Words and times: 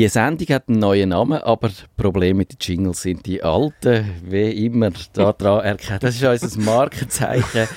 Die 0.00 0.08
Sendung 0.08 0.48
hat 0.48 0.66
einen 0.66 0.78
neuen 0.78 1.10
Namen, 1.10 1.42
aber 1.42 1.68
die 1.68 1.74
Probleme 1.94 2.38
mit 2.38 2.52
den 2.52 2.56
Jingles 2.58 3.02
sind 3.02 3.26
die 3.26 3.42
alten, 3.42 4.10
wie 4.24 4.64
immer, 4.64 4.92
daran 5.12 5.62
erkennt. 5.62 6.02
Das 6.02 6.14
ist 6.14 6.24
unser 6.24 6.58
Markenzeichen. 6.58 7.68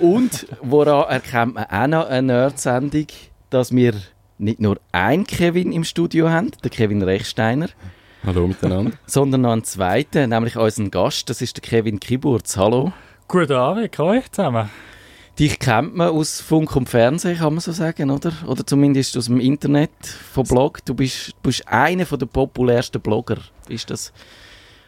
Und 0.00 0.48
woran 0.62 1.08
erkennt 1.08 1.54
man 1.54 1.66
auch 1.66 1.86
noch 1.86 2.08
eine 2.08 2.26
Nerd-Sendung, 2.26 3.06
dass 3.50 3.72
wir 3.72 3.94
nicht 4.38 4.58
nur 4.58 4.80
einen 4.90 5.24
Kevin 5.28 5.70
im 5.70 5.84
Studio 5.84 6.28
haben, 6.28 6.50
den 6.50 6.72
Kevin 6.72 7.02
Rechsteiner. 7.02 7.68
Hallo 8.26 8.48
miteinander. 8.48 8.90
Sondern 9.06 9.42
noch 9.42 9.52
einen 9.52 9.62
zweiten, 9.62 10.30
nämlich 10.30 10.56
unseren 10.56 10.90
Gast, 10.90 11.30
das 11.30 11.40
ist 11.40 11.56
der 11.56 11.62
Kevin 11.62 12.00
Kiburz. 12.00 12.56
Hallo. 12.56 12.92
Guten 13.28 13.52
Abend, 13.52 13.96
euch 14.00 14.32
zusammen. 14.32 14.70
Dich 15.38 15.58
kennt 15.58 15.96
man 15.96 16.08
aus 16.08 16.40
Funk 16.40 16.76
und 16.76 16.88
Fernsehen, 16.88 17.38
kann 17.38 17.54
man 17.54 17.60
so 17.60 17.72
sagen, 17.72 18.10
oder? 18.10 18.32
Oder 18.46 18.66
zumindest 18.66 19.16
aus 19.16 19.26
dem 19.26 19.40
Internet, 19.40 19.90
vom 20.32 20.46
Blog. 20.46 20.84
Du 20.84 20.94
bist, 20.94 21.28
du 21.28 21.34
bist 21.42 21.66
einer 21.66 22.04
der 22.04 22.26
populärsten 22.26 23.00
Blogger. 23.00 23.38
Ist 23.68 23.90
das, 23.90 24.12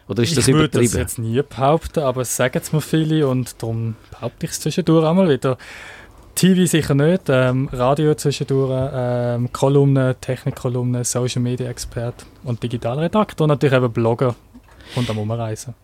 oder 0.07 0.21
ist 0.21 0.37
das 0.37 0.47
ich 0.47 0.53
übertrieben? 0.53 0.85
Ich 0.85 0.93
würde 0.93 1.03
das 1.03 1.15
jetzt 1.15 1.19
nie 1.19 1.41
behaupten, 1.41 2.01
aber 2.01 2.21
es 2.21 2.35
sagen 2.35 2.59
es 2.61 2.71
mir 2.71 2.81
viele 2.81 3.27
und 3.27 3.61
darum 3.61 3.95
behaupte 4.11 4.45
ich 4.45 4.51
es 4.51 4.59
zwischendurch 4.59 5.07
einmal 5.07 5.29
wieder. 5.29 5.57
TV 6.35 6.65
sicher 6.65 6.95
nicht, 6.95 7.29
ähm, 7.29 7.69
Radio 7.71 8.15
zwischendurch, 8.15 8.91
ähm, 8.93 9.51
Kolumnen, 9.53 10.15
Technikkolumnen, 10.19 11.03
Social 11.03 11.41
Media 11.41 11.69
Expert 11.69 12.25
und 12.43 12.61
Digitalredakteur 12.61 13.45
und 13.45 13.49
natürlich 13.49 13.75
eben 13.75 13.91
Blogger 13.91 14.35
und 14.95 15.09
am 15.09 15.19
Umreisen. 15.19 15.75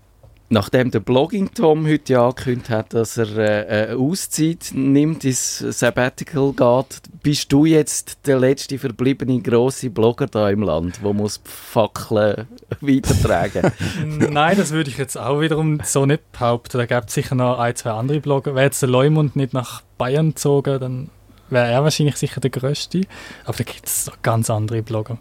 Nachdem 0.51 0.89
der 0.89 0.99
Blogging-Tom 0.99 1.85
heute 1.85 2.19
angekündigt 2.19 2.71
hat, 2.71 2.95
dass 2.95 3.17
er 3.17 3.37
äh, 3.37 3.89
eine 3.89 3.97
Auszeit 3.99 4.71
nimmt, 4.73 5.23
ins 5.23 5.59
Sabbatical 5.59 6.53
geht, 6.53 7.01
bist 7.21 7.51
du 7.53 7.65
jetzt 7.65 8.25
der 8.25 8.39
letzte 8.39 8.79
verbliebene 8.79 9.41
grosse 9.41 9.91
Blogger 9.91 10.25
da 10.25 10.49
im 10.49 10.63
Land, 10.63 11.01
der 11.03 11.13
muss 11.13 11.39
Fackeln 11.43 12.47
weitertragen? 12.81 13.71
Nein, 14.31 14.57
das 14.57 14.71
würde 14.71 14.89
ich 14.89 14.97
jetzt 14.97 15.17
auch 15.17 15.39
wiederum 15.39 15.81
so 15.83 16.07
nicht 16.07 16.31
behaupten. 16.31 16.79
Da 16.79 16.87
gibt 16.87 17.09
es 17.09 17.13
sicher 17.13 17.35
noch 17.35 17.59
ein, 17.59 17.75
zwei 17.75 17.91
andere 17.91 18.19
Blogger. 18.19 18.55
Wäre 18.55 18.65
jetzt 18.65 18.81
der 18.81 18.89
Leumund 18.89 19.35
nicht 19.35 19.53
nach 19.53 19.83
Bayern 19.99 20.29
gezogen, 20.29 20.79
dann 20.79 21.09
wäre 21.51 21.67
er 21.67 21.83
wahrscheinlich 21.83 22.15
sicher 22.15 22.41
der 22.41 22.49
Größte. 22.49 23.01
Aber 23.45 23.57
da 23.57 23.63
gibt 23.63 23.85
es 23.85 24.11
ganz 24.23 24.49
andere 24.49 24.81
Blogger. 24.81 25.19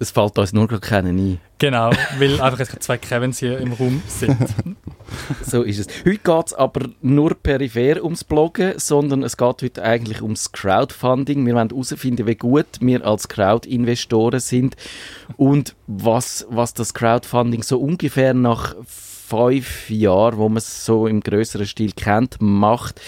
Es 0.00 0.12
fällt 0.12 0.38
uns 0.38 0.52
nur 0.52 0.68
gerade 0.68 0.80
keinen 0.80 1.18
ein. 1.18 1.40
Genau, 1.58 1.90
weil 2.18 2.40
einfach 2.40 2.60
jetzt 2.60 2.82
zwei 2.84 2.98
Kevins 2.98 3.40
hier 3.40 3.58
im 3.58 3.72
Raum 3.72 4.00
sind. 4.06 4.36
so 5.44 5.62
ist 5.62 5.80
es. 5.80 5.86
Heute 6.04 6.18
geht 6.18 6.46
es 6.46 6.54
aber 6.54 6.88
nur 7.02 7.34
peripher 7.34 8.04
ums 8.04 8.22
Bloggen, 8.22 8.74
sondern 8.76 9.24
es 9.24 9.36
geht 9.36 9.62
heute 9.62 9.82
eigentlich 9.82 10.22
ums 10.22 10.52
Crowdfunding. 10.52 11.44
Wir 11.44 11.54
wollen 11.56 11.70
herausfinden, 11.70 12.28
wie 12.28 12.36
gut 12.36 12.66
wir 12.80 13.04
als 13.04 13.28
Crowd-Investoren 13.28 14.38
sind 14.38 14.76
und 15.36 15.74
was, 15.88 16.46
was 16.48 16.74
das 16.74 16.94
Crowdfunding 16.94 17.64
so 17.64 17.80
ungefähr 17.80 18.34
nach 18.34 18.76
fünf 18.86 19.90
Jahren, 19.90 20.38
wo 20.38 20.48
man 20.48 20.58
es 20.58 20.84
so 20.84 21.06
im 21.06 21.20
größeren 21.20 21.66
Stil 21.66 21.92
kennt, 21.92 22.36
macht 22.40 23.00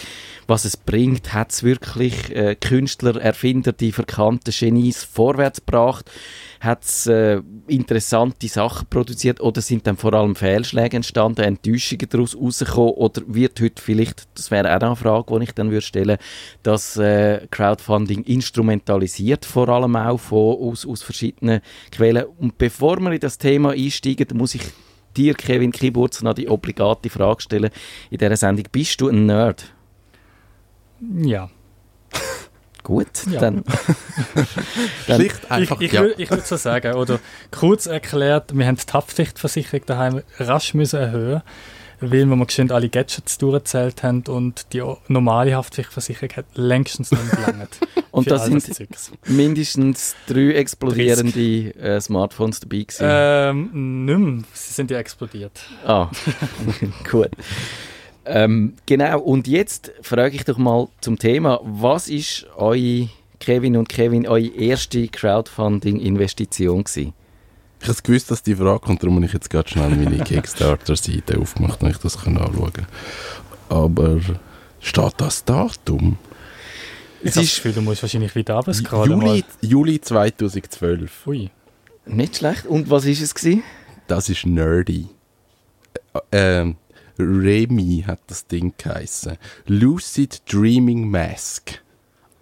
was 0.51 0.65
es 0.65 0.77
bringt, 0.77 1.33
hat 1.33 1.53
es 1.53 1.63
wirklich 1.63 2.35
äh, 2.35 2.57
Künstler, 2.57 3.19
Erfinder, 3.21 3.73
die 3.73 3.93
verkannten 3.93 4.53
Genies 4.53 5.05
vorwärts 5.05 5.61
gebracht, 5.65 6.11
hat 6.59 6.85
es 6.85 7.07
äh, 7.07 7.41
interessante 7.69 8.49
Sachen 8.49 8.89
produziert 8.91 9.41
oder 9.41 9.61
sind 9.63 9.87
dann 9.87 9.97
vor 9.97 10.13
allem 10.13 10.35
Fehlschläge 10.35 10.97
entstanden, 10.97 11.43
Enttäuschungen 11.43 12.09
daraus 12.11 12.37
rausgekommen 12.37 12.95
oder 12.95 13.23
wird 13.29 13.61
heute 13.61 13.81
vielleicht, 13.81 14.27
das 14.35 14.51
wäre 14.51 14.77
auch 14.77 14.83
eine 14.83 14.97
Frage, 14.97 15.39
die 15.39 15.45
ich 15.45 15.53
dann 15.53 15.71
würde 15.71 15.87
stellen, 15.87 16.19
das 16.65 16.97
äh, 16.97 17.47
Crowdfunding 17.51 18.25
instrumentalisiert, 18.25 19.45
vor 19.45 19.69
allem 19.69 19.95
auch 19.95 20.19
von, 20.19 20.57
aus, 20.61 20.85
aus 20.85 21.03
verschiedenen 21.03 21.61
Quellen. 21.93 22.25
Und 22.39 22.59
bevor 22.59 22.99
wir 23.01 23.13
in 23.13 23.21
das 23.21 23.39
Thema 23.39 23.71
einsteigen, 23.71 24.37
muss 24.37 24.57
ich 24.57 24.63
dir, 25.17 25.35
Kevin 25.35 25.71
Kiburz, 25.71 26.23
noch 26.23 26.35
die 26.35 26.49
obligate 26.49 27.09
Frage 27.09 27.41
stellen 27.41 27.71
in 28.11 28.19
dieser 28.19 28.37
Sendung. 28.37 28.67
Bist 28.73 29.01
du 29.01 29.09
ein 29.09 29.27
Nerd? 29.27 29.73
Ja. 31.01 31.49
Gut, 32.83 33.09
Ja. 33.31 33.41
dann. 33.41 33.63
dann 35.07 35.21
Schlicht 35.21 35.51
einfach, 35.51 35.81
ich 35.81 35.89
ich, 35.89 35.93
ja. 35.93 36.03
würd- 36.03 36.15
ich 36.19 36.31
würde 36.31 36.43
so 36.45 36.57
sagen, 36.57 36.95
oder 36.95 37.21
kurz 37.51 37.87
erklärt, 37.87 38.57
wir 38.57 38.67
haben 38.67 38.77
die 38.77 38.93
Haftpflichtversicherung 38.93 39.85
daheim 39.87 40.23
rasch 40.39 40.73
müssen 40.75 40.99
erhöhen, 40.99 41.43
weil 42.01 42.11
wir 42.27 42.27
mal 42.37 42.47
geschwind 42.47 42.73
alle 42.73 42.89
Gadgets 42.89 43.37
durchgezählt 43.37 44.03
haben 44.03 44.23
und 44.29 44.73
die 44.73 44.83
normale 45.09 45.55
Haftpflichtversicherung 45.55 46.31
hat 46.37 46.47
längstens 46.55 47.11
nicht 47.11 47.31
gelangt. 47.31 47.79
und 48.11 48.31
da 48.31 48.37
das 48.37 48.47
sind 48.47 48.63
Zeugs. 48.63 49.13
mindestens 49.27 49.29
mindestens 49.29 50.17
drei 50.27 50.55
explodierende 50.55 51.75
äh, 51.79 52.01
Smartphones 52.01 52.61
dabei 52.61 52.79
gewesen. 52.79 53.05
Ähm, 53.07 54.05
nicht 54.07 54.19
mehr. 54.19 54.45
Sie 54.55 54.73
sind 54.73 54.91
ja 54.91 54.99
explodiert. 54.99 55.61
Ah, 55.87 56.11
gut. 57.11 57.31
Ähm, 58.27 58.75
genau, 58.87 59.21
und 59.21 59.49
jetzt 59.49 59.93
frage 60.03 60.37
ich 60.37 60.45
doch 60.45 60.59
mal 60.59 60.89
zum 61.01 61.19
Thema, 61.19 61.61
was 61.65 62.09
ist 62.09 62.47
eure, 62.57 63.09
Kevin 63.39 63.77
und 63.77 63.89
Kevin, 63.89 64.27
eure 64.29 64.47
erste 64.47 65.09
Crowdfunding-Investition 65.09 66.85
gewesen? 66.85 67.13
Ich 67.83 67.89
habe 67.89 68.03
gewusst, 68.03 68.31
dass 68.31 68.43
die 68.43 68.55
Frage 68.55 68.81
kommt, 68.81 69.03
darum 69.03 69.17
habe 69.17 69.27
ich 69.27 69.33
jetzt 69.33 69.49
gerade 69.49 69.69
schnell 69.69 69.89
meine 69.91 70.19
Kickstarter-Seite 70.25 71.39
aufgemacht, 71.39 71.81
damit 71.81 71.97
ich 71.97 72.03
das 72.03 72.17
anschauen 72.19 72.73
kann. 72.73 72.87
Aber 73.71 74.21
steht 74.81 75.15
das 75.17 75.45
Datum? 75.45 76.19
Ich 77.23 77.31
Es 77.31 77.37
habe 77.37 77.45
das 77.47 77.53
ist 77.53 77.57
Gefühl, 77.57 77.73
du 77.73 77.83
musst 77.83 78.03
wahrscheinlich 78.03 78.35
wieder 78.35 78.55
runterscrollen. 78.55 79.21
Juli, 79.21 79.45
Juli 79.63 80.01
2012. 80.01 81.27
mal. 81.27 81.33
Ui. 81.33 81.51
nicht 82.07 82.37
schlecht. 82.37 82.67
Und 82.67 82.91
was 82.91 83.05
ist 83.07 83.23
es 83.23 83.35
gewesen? 83.35 83.63
Das 84.09 84.29
ist 84.29 84.45
nerdy. 84.47 85.07
Äh, 86.15 86.61
Ähm, 86.61 86.77
Remy 87.23 88.05
hat 88.07 88.21
das 88.27 88.47
Ding 88.47 88.73
geheißen. 88.77 89.37
Lucid 89.67 90.43
Dreaming 90.51 91.09
Mask. 91.11 91.81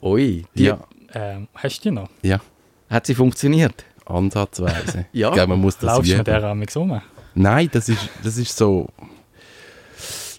Ui, 0.03 0.44
die, 0.55 0.65
Ja, 0.65 0.78
Ähm, 1.15 1.49
hast 1.55 1.81
du 1.84 1.89
die 1.89 1.94
noch? 1.94 2.09
ja, 2.22 2.41
hat 2.88 3.06
sie 3.06 3.15
funktioniert? 3.15 3.84
ansatzweise. 4.06 5.06
Ja. 5.12 5.28
Ich 5.28 5.34
glaube, 5.34 5.50
man 5.50 5.61
muss 5.61 5.77
das 5.77 5.84
Laufst 5.97 6.11
du 6.12 6.17
mit 6.17 6.27
der 6.27 6.43
am 6.44 6.62
um? 6.77 7.00
Nein, 7.34 7.69
das 7.72 7.88
ist, 7.88 8.09
das 8.22 8.37
ist 8.37 8.56
so. 8.56 8.88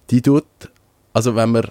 Die 0.09 0.21
tut. 0.21 0.45
Also, 1.13 1.35
wenn 1.35 1.51
man 1.51 1.67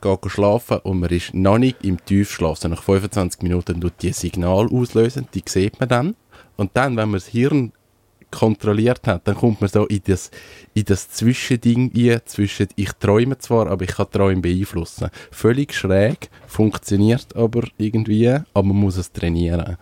geht 0.00 0.30
schlafen 0.30 0.78
und 0.78 1.00
man 1.00 1.10
ist 1.10 1.34
noch 1.34 1.58
nicht 1.58 1.84
im 1.84 2.02
Tiefschlaf, 2.04 2.58
so 2.58 2.68
nach 2.68 2.82
25 2.82 3.42
Minuten 3.42 3.80
tut 3.80 3.94
die 4.00 4.08
ein 4.08 4.12
Signal 4.14 4.68
auslösen, 4.72 5.28
die 5.34 5.42
sieht 5.46 5.80
man 5.80 5.88
dann. 5.88 6.16
Und 6.56 6.70
dann, 6.74 6.96
wenn 6.96 7.10
man 7.10 7.20
das 7.20 7.26
Hirn 7.28 7.72
kontrolliert 8.30 9.06
hat, 9.06 9.26
dann 9.26 9.36
kommt 9.36 9.60
man 9.60 9.70
so 9.70 9.86
in 9.86 10.02
das, 10.04 10.30
in 10.74 10.84
das 10.84 11.10
Zwischending 11.10 11.90
ein, 11.94 12.20
zwischen 12.24 12.68
ich 12.76 12.92
träume 12.92 13.38
zwar, 13.38 13.68
aber 13.68 13.84
ich 13.84 13.94
kann 13.96 14.10
Träume 14.10 14.42
beeinflussen. 14.42 15.10
Völlig 15.30 15.74
schräg, 15.74 16.30
funktioniert 16.46 17.34
aber 17.34 17.62
irgendwie, 17.78 18.28
aber 18.28 18.62
man 18.62 18.76
muss 18.76 18.96
es 18.96 19.12
trainieren. 19.12 19.76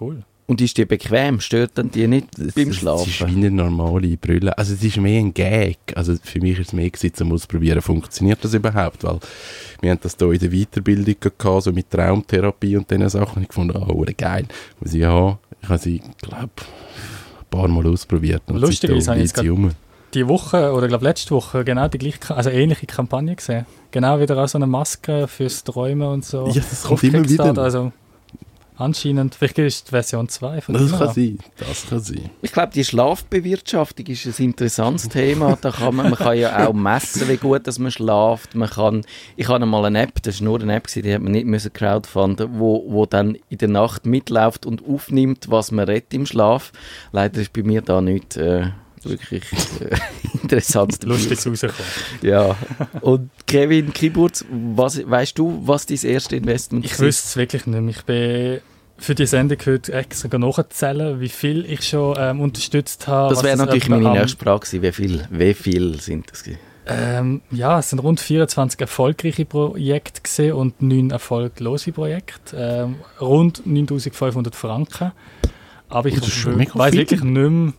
Cool. 0.00 0.24
Und 0.50 0.60
ist 0.60 0.76
die 0.78 0.84
bequem? 0.84 1.38
Stört 1.38 1.70
dann 1.76 1.92
die 1.92 2.08
nicht 2.08 2.26
beim 2.36 2.48
Es 2.48 2.56
ist 2.56 2.74
Schlafen? 2.78 3.28
wie 3.28 3.36
eine 3.36 3.52
normale 3.52 4.16
Brille. 4.16 4.58
Also 4.58 4.74
es 4.74 4.82
ist 4.82 4.96
mehr 4.96 5.20
ein 5.20 5.32
Gag. 5.32 5.78
Also 5.94 6.16
für 6.20 6.40
mich 6.40 6.58
ist 6.58 6.66
es 6.66 6.72
mehr 6.72 6.90
gewesen, 6.90 7.22
um 7.22 7.32
auszuprobieren, 7.34 7.80
funktioniert 7.80 8.42
das 8.42 8.52
überhaupt? 8.52 9.04
Weil 9.04 9.20
wir 9.80 9.92
haben 9.92 10.00
das 10.02 10.16
hier 10.18 10.32
in 10.32 10.38
der 10.40 10.50
Weiterbildung 10.50 11.14
gehabt, 11.20 11.62
so 11.62 11.70
mit 11.70 11.88
Traumtherapie 11.88 12.76
und 12.76 12.90
diesen 12.90 13.08
Sachen. 13.08 13.36
Und 13.36 13.42
ich 13.44 13.52
fand, 13.52 13.72
oh, 13.76 13.94
hure 13.94 14.12
geil. 14.12 14.46
Muss 14.80 14.92
ich 14.92 15.04
haben. 15.04 15.38
Ich 15.62 15.68
habe 15.68 15.78
sie, 15.78 16.02
glaube 16.20 16.50
ein 16.58 17.46
paar 17.48 17.68
Mal 17.68 17.86
ausprobiert. 17.86 18.42
Und 18.48 18.60
habe 18.60 18.72
ich 18.72 18.82
jetzt. 18.82 19.40
Die 20.14 20.26
Woche, 20.26 20.72
oder 20.72 20.88
glaube 20.88 21.04
letzte 21.04 21.30
Woche, 21.30 21.62
genau 21.62 21.86
die 21.86 21.98
gleiche, 21.98 22.34
also 22.34 22.50
ähnliche 22.50 22.86
Kampagne 22.86 23.36
gesehen. 23.36 23.66
Genau 23.92 24.18
wieder 24.18 24.36
auch 24.36 24.48
so 24.48 24.58
eine 24.58 24.66
Maske 24.66 25.28
fürs 25.28 25.62
Träumen 25.62 26.08
und 26.08 26.24
so. 26.24 26.48
Ja, 26.48 26.60
das 26.68 26.82
kommt 26.82 27.04
immer 27.04 27.28
wieder. 27.28 27.56
Also 27.56 27.92
anscheinend, 28.80 29.34
vielleicht 29.34 29.58
ist 29.58 29.88
die 29.88 29.90
Version 29.90 30.28
2 30.28 30.60
von 30.60 30.74
Das 30.74 30.90
kann 30.90 31.12
sein. 31.12 31.38
Das 31.58 31.86
kann 31.88 32.00
sein. 32.00 32.30
Ich 32.42 32.52
glaube, 32.52 32.72
die 32.74 32.84
Schlafbewirtschaftung 32.84 34.06
ist 34.06 34.26
ein 34.26 34.44
interessantes 34.44 35.08
Thema. 35.08 35.58
Da 35.60 35.70
kann 35.70 35.94
man, 35.96 36.10
man 36.10 36.18
kann 36.18 36.38
ja 36.38 36.66
auch 36.66 36.72
messen, 36.72 37.28
wie 37.28 37.36
gut 37.36 37.66
dass 37.66 37.78
man 37.78 37.90
schlaft. 37.90 38.54
Man 38.54 38.70
kann, 38.70 39.02
ich 39.36 39.48
habe 39.48 39.62
einmal 39.62 39.84
eine 39.84 40.02
App, 40.02 40.22
das 40.22 40.40
war 40.40 40.44
nur 40.46 40.60
eine 40.60 40.74
App, 40.74 40.84
gewesen, 40.84 41.02
die 41.02 41.14
hat 41.14 41.22
man 41.22 41.32
nicht 41.32 41.46
müssen 41.46 41.72
crowdfunden, 41.72 42.58
wo, 42.58 42.84
wo 42.88 43.06
dann 43.06 43.36
in 43.48 43.58
der 43.58 43.68
Nacht 43.68 44.06
mitläuft 44.06 44.66
und 44.66 44.82
aufnimmt, 44.86 45.50
was 45.50 45.70
man 45.70 45.84
redet 45.86 46.12
im 46.14 46.26
Schlaf. 46.26 46.72
Leider 47.12 47.40
ist 47.40 47.52
bei 47.52 47.62
mir 47.62 47.82
da 47.82 48.00
nicht 48.00 48.36
äh, 48.36 48.70
wirklich 49.02 49.44
äh, 49.80 49.96
interessant. 50.42 51.02
Lustiges 51.04 51.46
rausgekommen. 51.46 51.90
Ja. 52.22 52.56
Und 53.00 53.30
Kevin 53.46 53.92
Kiburz, 53.92 54.44
was, 54.50 55.08
weißt 55.08 55.38
du, 55.38 55.62
was 55.64 55.86
dein 55.86 55.98
erste 56.02 56.36
Investment 56.36 56.84
Ich 56.84 56.98
war? 56.98 57.06
wüsste 57.06 57.26
es 57.26 57.36
wirklich 57.36 57.66
nicht 57.66 57.80
mehr. 57.80 57.90
Ich 57.90 58.02
bin 58.04 58.60
für 59.00 59.14
die 59.14 59.26
Sendung 59.26 59.58
heute 59.64 59.92
extra 59.92 60.38
nachzählen, 60.38 61.20
wie 61.20 61.28
viel 61.28 61.64
ich 61.64 61.88
schon 61.88 62.16
ähm, 62.18 62.40
unterstützt 62.40 63.08
habe. 63.08 63.34
Das 63.34 63.42
wäre 63.42 63.56
natürlich 63.56 63.88
meine 63.88 64.10
nächste 64.12 64.38
Frage 64.42 64.66
gewesen. 64.66 64.82
Wie 64.82 64.92
viel, 64.92 65.26
wie 65.30 65.54
viel 65.54 66.00
sind 66.00 66.30
das? 66.30 66.44
Ähm, 66.86 67.42
ja, 67.50 67.78
es 67.78 67.90
sind 67.90 68.00
rund 68.00 68.20
24 68.20 68.80
erfolgreiche 68.80 69.44
Projekte 69.44 70.56
und 70.56 70.82
9 70.82 71.10
erfolglose 71.10 71.92
Projekte. 71.92 72.56
Ähm, 72.56 72.96
rund 73.20 73.66
9500 73.66 74.54
Franken. 74.54 75.12
Aber 75.88 76.08
ich 76.08 76.16
Oh, 76.18 76.22
weiß 76.22 76.90
viel. 76.90 77.00
wirklich 77.00 77.22
nicht 77.22 77.50
mehr, 77.50 77.72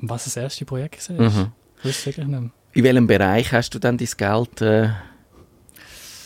was 0.00 0.24
das 0.24 0.36
erste 0.36 0.64
Projekt 0.64 1.08
war. 1.10 1.30
Mhm. 1.30 1.52
Ich 1.78 1.84
weiß 1.88 2.06
wirklich 2.06 2.26
nicht 2.26 2.40
mehr. 2.40 2.50
In 2.72 2.84
welchem 2.84 3.06
Bereich 3.06 3.52
hast 3.52 3.74
du 3.74 3.78
dann 3.78 3.98
dein 3.98 4.08
Geld 4.16 4.60
äh, 4.62 4.90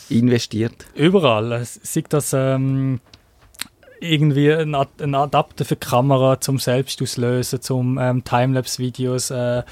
investiert? 0.09 0.85
Überall. 0.95 1.63
Sei 1.65 2.03
das 2.07 2.33
ähm, 2.33 2.99
irgendwie 3.99 4.51
ein, 4.51 4.75
Ad 4.75 5.03
ein 5.03 5.15
Adapter 5.15 5.65
für 5.65 5.75
die 5.75 5.85
Kamera 5.85 6.39
zum 6.39 6.59
Selbstauslösen, 6.59 7.61
zum 7.61 7.97
ähm, 7.97 8.23
Timelapse-Videos 8.23 9.31
äh, 9.31 9.63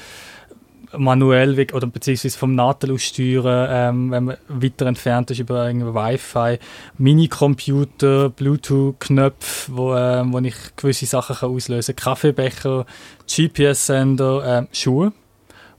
manuell 0.97 1.67
oder 1.73 1.87
beziehungsweise 1.87 2.37
vom 2.37 2.55
Nadel 2.55 2.93
aus 2.93 3.03
steuern, 3.03 3.67
ähm, 3.71 4.11
wenn 4.11 4.23
man 4.25 4.37
weiter 4.47 4.85
entfernt 4.85 5.31
ist 5.31 5.39
über 5.39 5.67
irgendwie 5.67 5.93
Wi-Fi, 5.93 6.59
Minicomputer, 6.97 8.29
Bluetooth-Knöpfe, 8.29 9.75
wo, 9.75 9.95
ähm, 9.95 10.33
wo 10.33 10.39
ich 10.39 10.55
gewisse 10.75 11.05
Sachen 11.05 11.35
kann 11.35 11.49
auslösen 11.49 11.95
kann, 11.95 12.13
Kaffeebecher, 12.13 12.85
GPS-Sender, 13.27 14.59
ähm, 14.59 14.67
Schuhe 14.71 15.13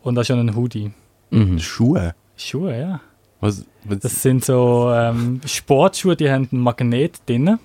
und 0.02 0.18
auch 0.18 0.24
schon 0.24 0.40
ein 0.40 0.56
Hoodie. 0.56 0.92
Mhm. 1.30 1.58
Schuhe? 1.58 2.14
Schuhe, 2.36 2.78
ja. 2.78 3.00
Was, 3.40 3.64
was, 3.84 3.98
Das 4.00 4.22
sind 4.22 4.44
so 4.44 4.90
ähm, 4.92 5.40
Sportschuhe, 5.44 6.16
die 6.16 6.30
haben 6.30 6.48
einen 6.50 6.62
Magnet 6.62 7.20
drin. 7.26 7.58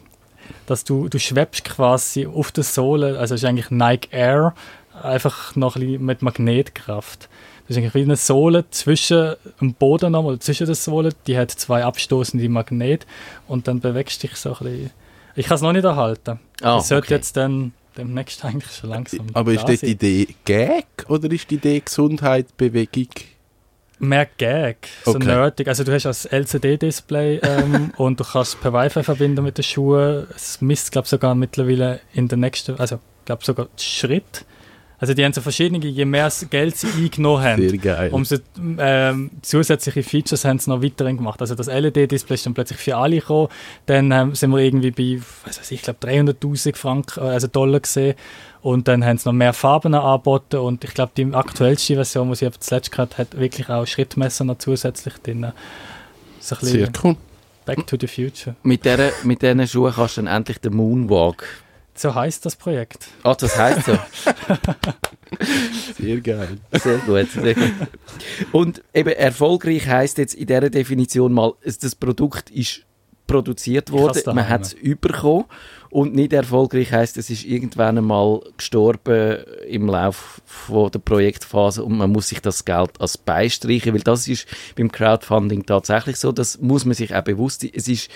Dass 0.65 0.83
du, 0.83 1.07
du 1.09 1.19
schwebst 1.19 1.65
quasi 1.65 2.27
auf 2.27 2.51
der 2.51 2.63
Sohle, 2.63 3.19
also 3.19 3.35
ist 3.35 3.45
eigentlich 3.45 3.71
Nike 3.71 4.09
Air, 4.11 4.53
einfach 5.01 5.55
noch 5.55 5.75
ein 5.75 5.81
bisschen 5.81 6.05
mit 6.05 6.21
Magnetkraft. 6.21 7.29
Das 7.67 7.77
ist 7.77 7.77
eigentlich 7.77 7.93
wie 7.93 8.01
eine 8.03 8.15
Sohle 8.15 8.65
zwischen 8.71 9.35
dem 9.61 9.73
Boden 9.73 10.11
nochmal, 10.11 10.33
oder 10.33 10.39
zwischen 10.39 10.65
der 10.65 10.75
Sohle, 10.75 11.11
die 11.27 11.37
hat 11.37 11.51
zwei 11.51 11.83
abstoßende 11.83 12.49
Magnete 12.49 13.05
und 13.47 13.67
dann 13.67 13.79
bewegst 13.79 14.23
du 14.23 14.27
dich 14.27 14.37
so 14.37 14.53
ein 14.53 14.57
bisschen. 14.59 14.91
Ich 15.35 15.45
kann 15.45 15.55
es 15.55 15.61
noch 15.61 15.71
nicht 15.71 15.85
erhalten. 15.85 16.39
Ah, 16.61 16.79
ich 16.79 16.85
sollte 16.85 17.07
okay. 17.07 17.13
jetzt 17.15 17.37
dann 17.37 17.73
demnächst 17.97 18.43
eigentlich 18.45 18.75
schon 18.75 18.89
langsam. 18.89 19.27
aber 19.33 19.53
ist 19.53 19.63
da 19.63 19.67
das 19.67 19.81
die. 19.81 19.91
Idee 19.91 20.27
Gag 20.45 20.85
oder 21.07 21.31
ist 21.31 21.49
die 21.51 21.55
Idee 21.55 21.79
Gesundheit, 21.79 22.57
Bewegung? 22.57 23.09
Mehr 23.99 24.27
Gag, 24.37 24.87
so 25.03 25.11
Okay. 25.11 25.25
nerdig. 25.25 25.67
Also 25.67 25.83
du 25.83 25.91
hast 25.93 26.05
ein 26.31 26.39
LCD-Display 26.43 27.39
ähm, 27.43 27.91
und 27.97 28.19
du 28.19 28.23
kannst 28.23 28.59
per 28.61 28.71
Wi-Fi 28.73 29.03
verbinden 29.03 29.43
mit 29.43 29.57
den 29.57 29.63
Schuhen. 29.63 30.27
Es 30.35 30.61
misst, 30.61 30.91
glaube 30.91 31.07
sogar 31.07 31.35
mittlerweile 31.35 31.99
in 32.13 32.27
der 32.27 32.37
nächsten, 32.37 32.79
also 32.79 32.99
glaube 33.25 33.43
sogar 33.43 33.67
Schritt. 33.77 34.45
Also 34.99 35.13
die 35.13 35.23
haben 35.23 35.31
so 35.31 35.41
verschiedene, 35.41 35.85
je 35.85 36.05
mehr 36.05 36.31
Geld 36.49 36.75
sie 36.75 36.87
eingenommen 36.87 37.43
haben, 37.43 37.69
Sehr 37.69 37.77
geil. 37.77 38.09
umso 38.11 38.35
ähm, 38.77 39.31
zusätzliche 39.41 40.03
Features 40.03 40.43
haben 40.43 40.59
sie 40.59 40.69
noch 40.69 40.83
weiterhin 40.83 41.17
gemacht. 41.17 41.39
Also 41.39 41.55
das 41.55 41.67
LED-Display 41.67 42.35
ist 42.35 42.45
dann 42.45 42.53
plötzlich 42.53 42.79
für 42.79 42.97
alle 42.97 43.19
gekommen. 43.19 43.47
Dann 43.85 44.11
ähm, 44.11 44.35
sind 44.35 44.51
wir 44.51 44.59
irgendwie 44.59 44.91
bei, 44.91 45.21
was 45.45 45.59
weiß 45.59 45.71
ich, 45.71 45.79
ich 45.79 45.83
glaube 45.83 45.99
300'000 46.05 46.75
Franken, 46.75 47.19
äh, 47.21 47.29
also 47.29 47.47
Dollar 47.47 47.79
gesehen. 47.79 48.15
Und 48.61 48.89
dann 48.89 49.05
haben 49.05 49.17
sie 49.17 49.29
noch 49.29 49.33
mehr 49.33 49.53
Farben 49.53 49.93
angeboten 49.93 50.57
und 50.57 50.83
ich 50.83 50.93
glaube, 50.93 51.13
die 51.15 51.33
aktuellste 51.33 51.95
Version, 51.95 52.29
die 52.29 52.35
sie 52.35 52.45
jetzt 52.45 52.61
zuletzt 52.63 52.91
gehabt 52.91 53.17
hat, 53.17 53.39
wirklich 53.39 53.69
auch 53.69 53.85
Schrittmesser 53.85 54.43
noch 54.43 54.57
zusätzlich 54.57 55.13
drin. 55.23 55.53
So 56.41 56.55
ein 56.57 56.65
Sehr 56.65 56.89
cool. 57.03 57.15
Back 57.65 57.87
to 57.87 57.95
the 57.99 58.07
Future. 58.07 58.55
Mit, 58.63 58.83
der, 58.83 59.13
mit 59.23 59.41
diesen 59.41 59.65
Schuhen 59.65 59.93
kannst 59.93 60.17
du 60.17 60.23
dann 60.23 60.35
endlich 60.35 60.57
den 60.57 60.75
Moonwalk. 60.75 61.45
So 61.99 62.15
heißt 62.15 62.45
das 62.45 62.55
Projekt. 62.55 63.09
Ah, 63.23 63.35
das 63.35 63.57
heisst 63.57 63.87
so. 63.87 63.99
Sehr 65.99 66.21
geil. 66.21 66.57
Sehr 66.71 66.97
gut, 66.99 67.29
sehr 67.29 67.53
gut. 67.53 67.71
Und 68.53 68.81
eben 68.93 69.09
erfolgreich 69.09 69.85
heisst 69.85 70.17
jetzt 70.17 70.33
in 70.33 70.47
dieser 70.47 70.69
Definition 70.69 71.33
mal, 71.33 71.51
das 71.61 71.95
Produkt 71.95 72.51
ist 72.51 72.85
produziert 73.27 73.91
worden, 73.91 74.21
man 74.33 74.47
hat 74.47 74.61
es 74.61 74.75
bekommen 74.99 75.45
und 75.89 76.15
nicht 76.15 76.33
erfolgreich 76.33 76.91
heisst, 76.91 77.17
es 77.17 77.29
ist 77.29 77.45
irgendwann 77.45 77.97
einmal 77.97 78.41
gestorben 78.57 79.43
im 79.67 79.87
Lauf 79.87 80.41
von 80.45 80.89
der 80.89 80.99
Projektphase 80.99 81.83
und 81.83 81.97
man 81.97 82.11
muss 82.11 82.29
sich 82.29 82.41
das 82.41 82.65
Geld 82.65 82.99
als 82.99 83.17
beistreichen, 83.17 83.93
weil 83.93 84.01
das 84.01 84.27
ist 84.27 84.47
beim 84.75 84.91
Crowdfunding 84.91 85.65
tatsächlich 85.65 86.15
so, 86.15 86.31
das 86.31 86.59
muss 86.59 86.85
man 86.85 86.95
sich 86.95 87.13
auch 87.13 87.23
bewusst 87.23 87.61
sein. 87.61 87.71
Es 87.73 87.87
ist 87.87 88.09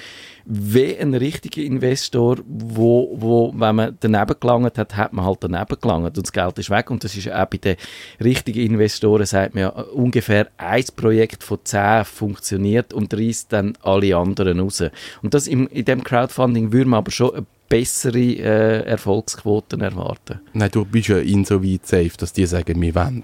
wie 0.45 0.97
ein 0.97 1.13
richtiger 1.13 1.61
Investor, 1.61 2.37
wo, 2.45 3.15
wo, 3.15 3.53
wenn 3.55 3.75
man 3.75 3.97
daneben 3.99 4.35
gelangt 4.39 4.77
hat, 4.77 4.95
hat 4.97 5.13
man 5.13 5.25
halt 5.25 5.37
daneben 5.41 5.77
gelangt 5.79 6.17
und 6.17 6.25
das 6.25 6.33
Geld 6.33 6.59
ist 6.59 6.69
weg. 6.69 6.89
Und 6.91 7.03
das 7.03 7.15
ist 7.15 7.31
auch 7.31 7.45
bei 7.45 7.57
den 7.57 7.77
richtigen 8.21 8.59
Investoren, 8.59 9.25
sagt 9.25 9.55
man 9.55 9.61
ja, 9.61 9.69
ungefähr 9.69 10.49
ein 10.57 10.83
Projekt 10.95 11.43
von 11.43 11.59
zehn 11.63 12.03
funktioniert 12.03 12.93
und 12.93 13.13
reißt 13.13 13.53
dann 13.53 13.77
alle 13.81 14.15
anderen 14.17 14.59
raus. 14.59 14.83
Und 15.21 15.33
das 15.33 15.47
im, 15.47 15.67
in 15.67 15.85
dem 15.85 16.03
Crowdfunding 16.03 16.73
würde 16.73 16.89
man 16.89 16.97
aber 16.97 17.11
schon 17.11 17.45
bessere 17.69 18.19
äh, 18.19 18.85
Erfolgsquoten 18.85 19.81
erwarten. 19.81 20.41
Nein, 20.53 20.69
du 20.71 20.85
bist 20.85 21.07
ja 21.07 21.17
insoweit 21.19 21.87
safe, 21.87 22.11
dass 22.17 22.33
die 22.33 22.45
sagen, 22.45 22.79
wir 22.81 22.95
wollen 22.95 23.23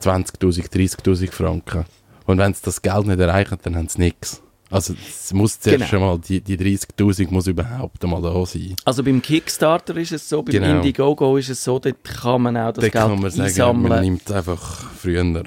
20'000, 0.00 0.70
30'000 0.70 1.30
Franken. 1.30 1.84
Und 2.24 2.38
wenn 2.38 2.54
sie 2.54 2.62
das 2.64 2.82
Geld 2.82 3.06
nicht 3.06 3.20
erreichen, 3.20 3.58
dann 3.62 3.76
haben 3.76 3.88
sie 3.88 4.00
nichts. 4.00 4.42
Also 4.72 4.94
es 5.08 5.32
muss 5.34 5.60
zuerst 5.60 5.78
Genau. 5.78 5.88
schon 5.90 6.00
mal, 6.00 6.18
die, 6.18 6.40
die 6.40 6.56
30'000 6.56 7.30
muss 7.30 7.46
überhaupt 7.46 8.02
einmal 8.02 8.22
da 8.22 8.46
sein. 8.46 8.74
Also 8.86 9.04
beim 9.04 9.20
Kickstarter 9.20 9.94
ist 9.98 10.12
es 10.12 10.28
so, 10.28 10.42
beim 10.42 10.52
Genau. 10.54 10.70
Indiegogo 10.76 11.36
ist 11.36 11.50
es 11.50 11.62
so, 11.62 11.78
dort 11.78 12.02
kann 12.02 12.42
man 12.42 12.56
auch 12.56 12.72
das 12.72 12.82
Dann 12.82 12.90
Geld 12.90 12.92
kann 13.04 13.20
man 13.20 13.30
sagen, 13.30 13.42
einsammeln. 13.42 13.88
man 13.90 14.00
nimmt 14.00 14.22
es 14.24 14.32
einfach 14.32 14.90
früher. 14.98 15.44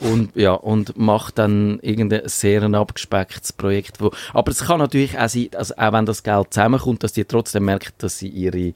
und 0.00 0.30
ja 0.36 0.52
und 0.52 0.96
macht 0.96 1.38
dann 1.38 1.78
irgendein 1.80 2.22
sehr 2.28 2.62
abgespecktes 2.62 3.52
Projekt 3.52 4.00
wo 4.00 4.10
aber 4.32 4.50
es 4.50 4.64
kann 4.64 4.78
natürlich 4.80 5.16
auch 5.18 5.28
sein 5.28 5.48
also 5.56 5.74
auch 5.76 5.92
wenn 5.92 6.04
das 6.04 6.22
Geld 6.22 6.52
zusammenkommt 6.52 7.02
dass 7.04 7.12
die 7.12 7.24
trotzdem 7.24 7.64
merken 7.64 7.92
dass 7.98 8.18
sie 8.18 8.28
ihre 8.28 8.74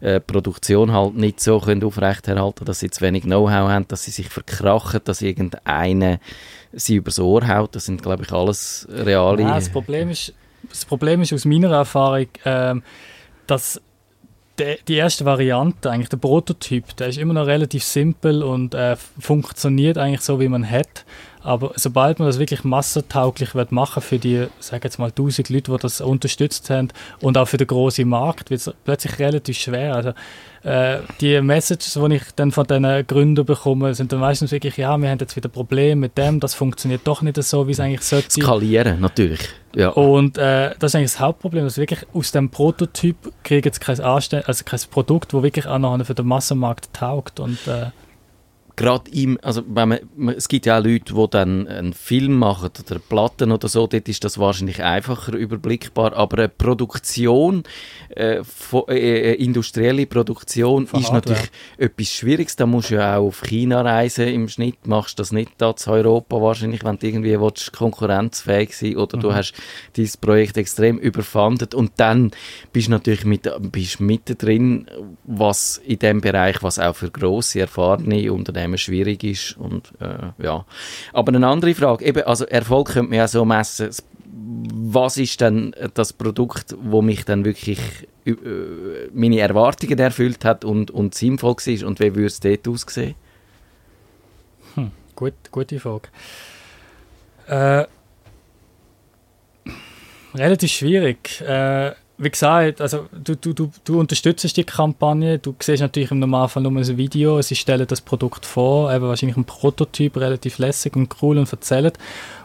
äh, 0.00 0.20
Produktion 0.20 0.90
halt 0.92 1.16
nicht 1.16 1.40
so 1.40 1.60
können 1.60 1.84
aufrechterhalten 1.84 2.64
dass 2.64 2.80
sie 2.80 2.90
zu 2.90 3.02
wenig 3.02 3.22
Know-how 3.24 3.68
haben 3.70 3.86
dass 3.88 4.04
sie 4.04 4.10
sich 4.10 4.28
verkrachen 4.30 5.00
dass 5.04 5.20
irgendeine 5.22 6.18
sie 6.76 6.96
übers 6.96 7.18
Ohr 7.18 7.46
haut 7.46 7.74
das 7.74 7.86
sind 7.86 8.02
glaube 8.02 8.24
ich 8.24 8.32
alles 8.32 8.86
reale 8.90 9.42
Ja, 9.42 9.54
das, 9.54 9.68
Problem 9.68 10.10
ist, 10.10 10.34
das 10.68 10.84
Problem 10.84 11.22
ist 11.22 11.32
aus 11.32 11.44
meiner 11.44 11.70
Erfahrung, 11.72 12.28
ähm, 12.44 12.82
dass 13.46 13.80
der, 14.58 14.78
die 14.86 14.94
erste 14.94 15.24
Variante, 15.24 15.90
eigentlich 15.90 16.08
der 16.08 16.16
Prototyp, 16.16 16.96
der 16.96 17.08
ist 17.08 17.18
immer 17.18 17.34
noch 17.34 17.46
relativ 17.46 17.82
simpel 17.84 18.42
und 18.42 18.74
äh, 18.74 18.96
funktioniert 19.18 19.98
eigentlich 19.98 20.20
so, 20.20 20.40
wie 20.40 20.48
man 20.48 20.68
hat. 20.68 21.04
Aber 21.44 21.72
sobald 21.76 22.18
man 22.18 22.26
das 22.26 22.38
wirklich 22.38 22.64
massentauglich 22.64 23.54
wird 23.54 23.70
machen 23.70 24.02
für 24.02 24.18
die, 24.18 24.46
sag 24.60 24.82
jetzt 24.82 24.98
mal, 24.98 25.10
1000 25.10 25.50
Leute, 25.50 25.72
die 25.72 25.78
das 25.78 26.00
unterstützt 26.00 26.70
haben 26.70 26.88
und 27.20 27.36
auch 27.36 27.46
für 27.46 27.58
den 27.58 27.66
großen 27.66 28.08
Markt, 28.08 28.50
wird 28.50 28.62
es 28.62 28.72
plötzlich 28.84 29.18
relativ 29.18 29.58
schwer. 29.58 29.94
Also, 29.94 30.12
äh, 30.62 31.00
die 31.20 31.38
Messages, 31.42 31.92
die 31.92 32.14
ich 32.14 32.22
dann 32.36 32.50
von 32.50 32.66
diesen 32.66 33.06
Gründern 33.06 33.44
bekomme, 33.44 33.94
sind 33.94 34.10
dann 34.12 34.20
meistens 34.20 34.52
wirklich, 34.52 34.78
ja, 34.78 34.96
wir 34.96 35.10
haben 35.10 35.18
jetzt 35.18 35.36
wieder 35.36 35.50
Probleme 35.50 36.00
mit 36.00 36.16
dem, 36.16 36.40
das 36.40 36.54
funktioniert 36.54 37.02
doch 37.04 37.20
nicht 37.20 37.40
so, 37.42 37.68
wie 37.68 37.72
es 37.72 37.80
eigentlich 37.80 38.00
sollte. 38.00 38.30
skalieren 38.30 39.00
natürlich 39.00 39.40
ja 39.76 39.88
Und 39.88 40.38
äh, 40.38 40.74
das 40.78 40.92
ist 40.92 40.94
eigentlich 40.96 41.12
das 41.12 41.20
Hauptproblem, 41.20 41.64
dass 41.64 41.76
wirklich 41.76 42.06
aus 42.14 42.32
dem 42.32 42.48
Prototyp 42.48 43.16
kriegen 43.42 43.64
jetzt 43.64 43.80
kein, 43.80 44.00
Anste 44.00 44.48
also 44.48 44.64
kein 44.64 44.80
Produkt, 44.90 45.34
das 45.34 45.42
wirklich 45.42 45.66
auch 45.66 45.78
noch 45.78 46.02
für 46.06 46.14
den 46.14 46.26
Massenmarkt 46.26 46.92
taugt. 46.94 47.40
Und 47.40 47.58
äh, 47.66 47.90
gerade 48.76 49.10
im, 49.10 49.38
also 49.42 49.62
wenn 49.68 49.88
man, 49.88 50.28
es 50.36 50.48
gibt 50.48 50.66
ja 50.66 50.78
auch 50.78 50.84
Leute, 50.84 51.14
die 51.14 51.26
dann 51.30 51.68
einen 51.68 51.92
Film 51.92 52.38
machen 52.38 52.70
oder 52.78 52.98
Platten 52.98 53.52
oder 53.52 53.68
so, 53.68 53.86
dort 53.86 54.08
ist 54.08 54.24
das 54.24 54.38
wahrscheinlich 54.38 54.82
einfacher 54.82 55.34
überblickbar, 55.34 56.12
aber 56.14 56.38
eine 56.38 56.48
Produktion, 56.48 57.62
äh, 58.10 58.42
von, 58.42 58.84
äh, 58.88 59.32
äh, 59.32 59.34
industrielle 59.34 60.06
Produktion 60.06 60.86
Von 60.86 61.00
ist 61.00 61.12
Hardware. 61.12 61.36
natürlich 61.36 61.52
etwas 61.78 62.08
Schwieriges, 62.08 62.56
da 62.56 62.66
musst 62.66 62.90
du 62.90 62.96
ja 62.96 63.16
auch 63.16 63.28
auf 63.28 63.42
China 63.42 63.82
reisen 63.82 64.28
im 64.28 64.48
Schnitt, 64.48 64.86
machst 64.86 65.18
du 65.18 65.22
das 65.22 65.30
nicht 65.30 65.52
da 65.58 65.76
zu 65.76 65.90
Europa 65.90 66.40
wahrscheinlich, 66.40 66.84
wenn 66.84 66.98
du 66.98 67.06
irgendwie 67.06 67.40
willst, 67.40 67.72
konkurrenzfähig 67.72 68.76
sein 68.76 68.96
oder 68.96 69.18
du 69.18 69.34
hast 69.34 69.54
dieses 69.96 70.16
Projekt 70.16 70.56
extrem 70.56 70.98
überfandet 70.98 71.74
und 71.74 71.92
dann 71.96 72.32
bist 72.72 72.88
du 72.88 72.92
natürlich 72.92 73.24
mit, 73.24 73.48
bist 73.70 74.00
mittendrin, 74.00 74.86
was 75.24 75.80
in 75.84 75.98
dem 75.98 76.20
Bereich, 76.20 76.62
was 76.62 76.78
auch 76.78 76.96
für 76.96 77.10
grosse, 77.10 77.60
erfahrene 77.60 78.32
Unternehmen 78.32 78.63
schwierig 78.76 79.24
ist 79.24 79.56
und 79.56 79.92
äh, 80.00 80.42
ja. 80.42 80.64
Aber 81.12 81.34
eine 81.34 81.46
andere 81.46 81.74
Frage, 81.74 82.04
eben, 82.04 82.22
also 82.24 82.44
Erfolg 82.46 82.88
könnte 82.88 83.10
man 83.10 83.18
ja 83.18 83.28
so 83.28 83.44
messen, 83.44 83.90
was 84.36 85.16
ist 85.16 85.40
denn 85.40 85.74
das 85.94 86.12
Produkt, 86.12 86.76
wo 86.80 87.02
mich 87.02 87.24
dann 87.24 87.44
wirklich 87.44 87.78
äh, 88.26 88.34
meine 89.12 89.40
Erwartungen 89.40 89.98
erfüllt 89.98 90.44
hat 90.44 90.64
und, 90.64 90.90
und 90.90 91.14
sinnvoll 91.14 91.54
war 91.54 91.88
und 91.88 92.00
wie 92.00 92.14
würde 92.14 92.26
es 92.26 92.40
dort 92.40 92.66
aussehen? 92.66 93.14
gut, 95.14 95.34
gute 95.50 95.78
Frage. 95.78 96.08
Äh, 97.46 97.86
relativ 100.34 100.70
schwierig. 100.72 101.40
Äh, 101.40 101.92
wie 102.16 102.30
gesagt, 102.30 102.80
also 102.80 103.06
du, 103.12 103.34
du, 103.34 103.52
du, 103.52 103.70
du 103.84 103.98
unterstützt 103.98 104.56
die 104.56 104.64
Kampagne, 104.64 105.38
du 105.38 105.54
siehst 105.60 105.82
natürlich 105.82 106.10
im 106.10 106.20
Normalfall 106.20 106.62
nur 106.62 106.72
ein 106.72 106.96
Video, 106.96 107.42
sie 107.42 107.56
stellen 107.56 107.86
das 107.86 108.00
Produkt 108.00 108.46
vor, 108.46 108.92
eben 108.92 109.06
wahrscheinlich 109.06 109.36
ein 109.36 109.44
Prototyp, 109.44 110.16
relativ 110.16 110.58
lässig 110.58 110.94
und 110.94 111.14
cool 111.22 111.38
und 111.38 111.50
erzählen. 111.50 111.92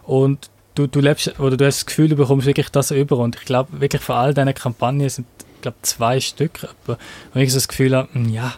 Und 0.03 0.49
du, 0.75 0.88
du 0.88 0.99
lebst, 0.99 1.39
oder 1.39 1.55
du 1.55 1.65
hast 1.65 1.79
das 1.79 1.85
Gefühl, 1.85 2.09
du 2.09 2.15
bekommst 2.15 2.47
wirklich 2.47 2.69
das 2.69 2.91
über. 2.91 3.17
Und 3.17 3.35
ich 3.35 3.45
glaube 3.45 3.79
wirklich 3.79 4.01
von 4.01 4.15
all 4.15 4.33
diesen 4.33 4.53
Kampagnen 4.53 5.09
sind, 5.09 5.27
glaube 5.61 5.77
zwei 5.81 6.19
Stück, 6.19 6.67
wenn 7.33 7.43
ich 7.43 7.51
so 7.51 7.57
das 7.57 7.67
Gefühl 7.67 7.95
habe, 7.95 8.09
hm, 8.13 8.29
ja, 8.29 8.53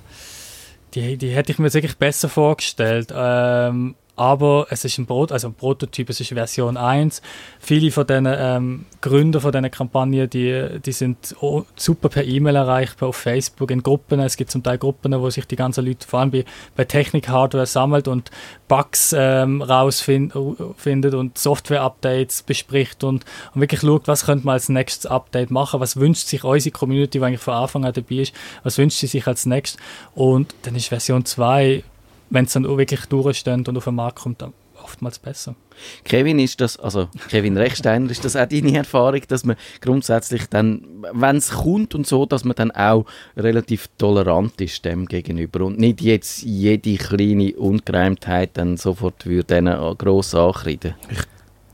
die, 0.94 1.18
die 1.18 1.30
hätte 1.30 1.52
ich 1.52 1.60
mir 1.60 1.74
wirklich 1.74 1.98
besser 1.98 2.30
vorgestellt. 2.30 3.14
Ähm, 3.16 3.96
aber 4.16 4.68
es 4.70 4.86
ist 4.86 4.98
ein, 4.98 5.06
Brot, 5.06 5.32
also 5.32 5.48
ein 5.48 5.54
Prototyp, 5.54 6.10
es 6.10 6.20
ist 6.20 6.30
Version 6.30 6.78
1. 6.78 7.22
Viele 7.60 7.92
von 7.92 8.06
den 8.06 8.28
ähm, 8.30 8.86
Gründern 9.02 9.42
von 9.42 9.52
diesen 9.52 9.72
Kampagnen, 9.72 10.30
die, 10.30 10.80
die 10.86 10.92
sind 10.92 11.36
super 11.76 12.10
per 12.10 12.24
E-Mail 12.24 12.56
erreichbar, 12.56 13.10
auf 13.10 13.16
Facebook, 13.16 13.72
in 13.72 13.82
Gruppen. 13.84 14.20
Es 14.20 14.38
gibt 14.38 14.52
zum 14.52 14.64
Teil 14.64 14.78
Gruppen, 14.78 15.20
wo 15.20 15.30
sich 15.30 15.46
die 15.46 15.56
ganzen 15.56 15.86
Leute 15.86 16.08
vor 16.08 16.20
allem 16.20 16.32
bei, 16.32 16.46
bei 16.76 16.86
Technik-Hardware 16.86 17.66
sammelt 17.66 18.08
und 18.08 18.32
Bugs 18.68 19.16
ähm, 19.18 19.62
rausfindet 19.62 21.14
und 21.14 21.38
Software-Updates 21.38 22.44
bespricht 22.44 23.04
und, 23.04 23.26
und 23.54 23.62
wirklich 23.62 23.82
schaut, 23.82 24.08
was 24.08 24.26
könnte 24.26 24.46
man 24.46 24.54
als 24.54 24.70
nächstes 24.70 25.06
Update 25.06 25.52
machen, 25.52 25.80
was 25.80 25.98
wünscht 25.98 26.28
sich 26.28 26.44
unsere 26.44 26.72
Community, 26.72 27.20
die 27.20 27.26
eigentlich 27.26 27.42
von 27.42 27.54
Anfang 27.54 27.86
an 27.86 27.94
dabei 27.94 28.16
ist, 28.16 28.34
was 28.64 28.78
wünscht 28.78 29.00
sie 29.00 29.08
sich 29.08 29.26
als 29.28 29.46
nächstes. 29.46 29.82
Und 30.16 30.54
dann 30.64 30.76
ist 30.76 30.88
Version 30.88 31.26
2 31.26 31.84
wenn 32.32 32.46
es 32.46 32.54
dann 32.54 32.66
auch 32.66 32.78
wirklich 32.78 33.06
durchsteht 33.06 33.68
und 33.68 33.78
auf 33.78 33.84
den 33.84 33.96
Markt 33.96 34.20
kommt, 34.20 34.42
dann 34.42 34.54
oftmals 34.84 35.20
besser. 35.20 35.56
Kevin, 36.04 36.40
ist 36.40 36.60
das, 36.60 36.78
also 36.78 37.08
Kevin 37.30 37.58
Rechsteiner, 37.58 38.10
ist 38.10 38.26
das 38.26 38.36
auch 38.36 38.48
deine 38.48 38.78
Erfahrung, 38.78 39.22
dass 39.28 39.46
man 39.46 39.56
grundsätzlich 39.80 40.48
dann, 40.48 40.82
wenn 41.14 41.36
es 41.36 41.52
kommt 41.52 41.94
und 41.94 42.08
so, 42.08 42.26
dass 42.26 42.44
man 42.44 42.56
dann 42.56 42.72
auch 42.72 43.06
relativ 43.38 43.90
tolerant 43.98 44.60
ist 44.60 44.84
dem 44.86 45.06
gegenüber 45.06 45.66
und 45.66 45.78
nicht 45.78 46.02
jetzt 46.02 46.42
jede 46.42 46.96
kleine 46.96 47.54
Ungereimtheit 47.54 48.52
dann 48.56 48.78
sofort 48.78 49.26
würde 49.26 49.96
gross 49.98 50.34
ankreiden? 50.34 50.96
Ich, 51.10 51.20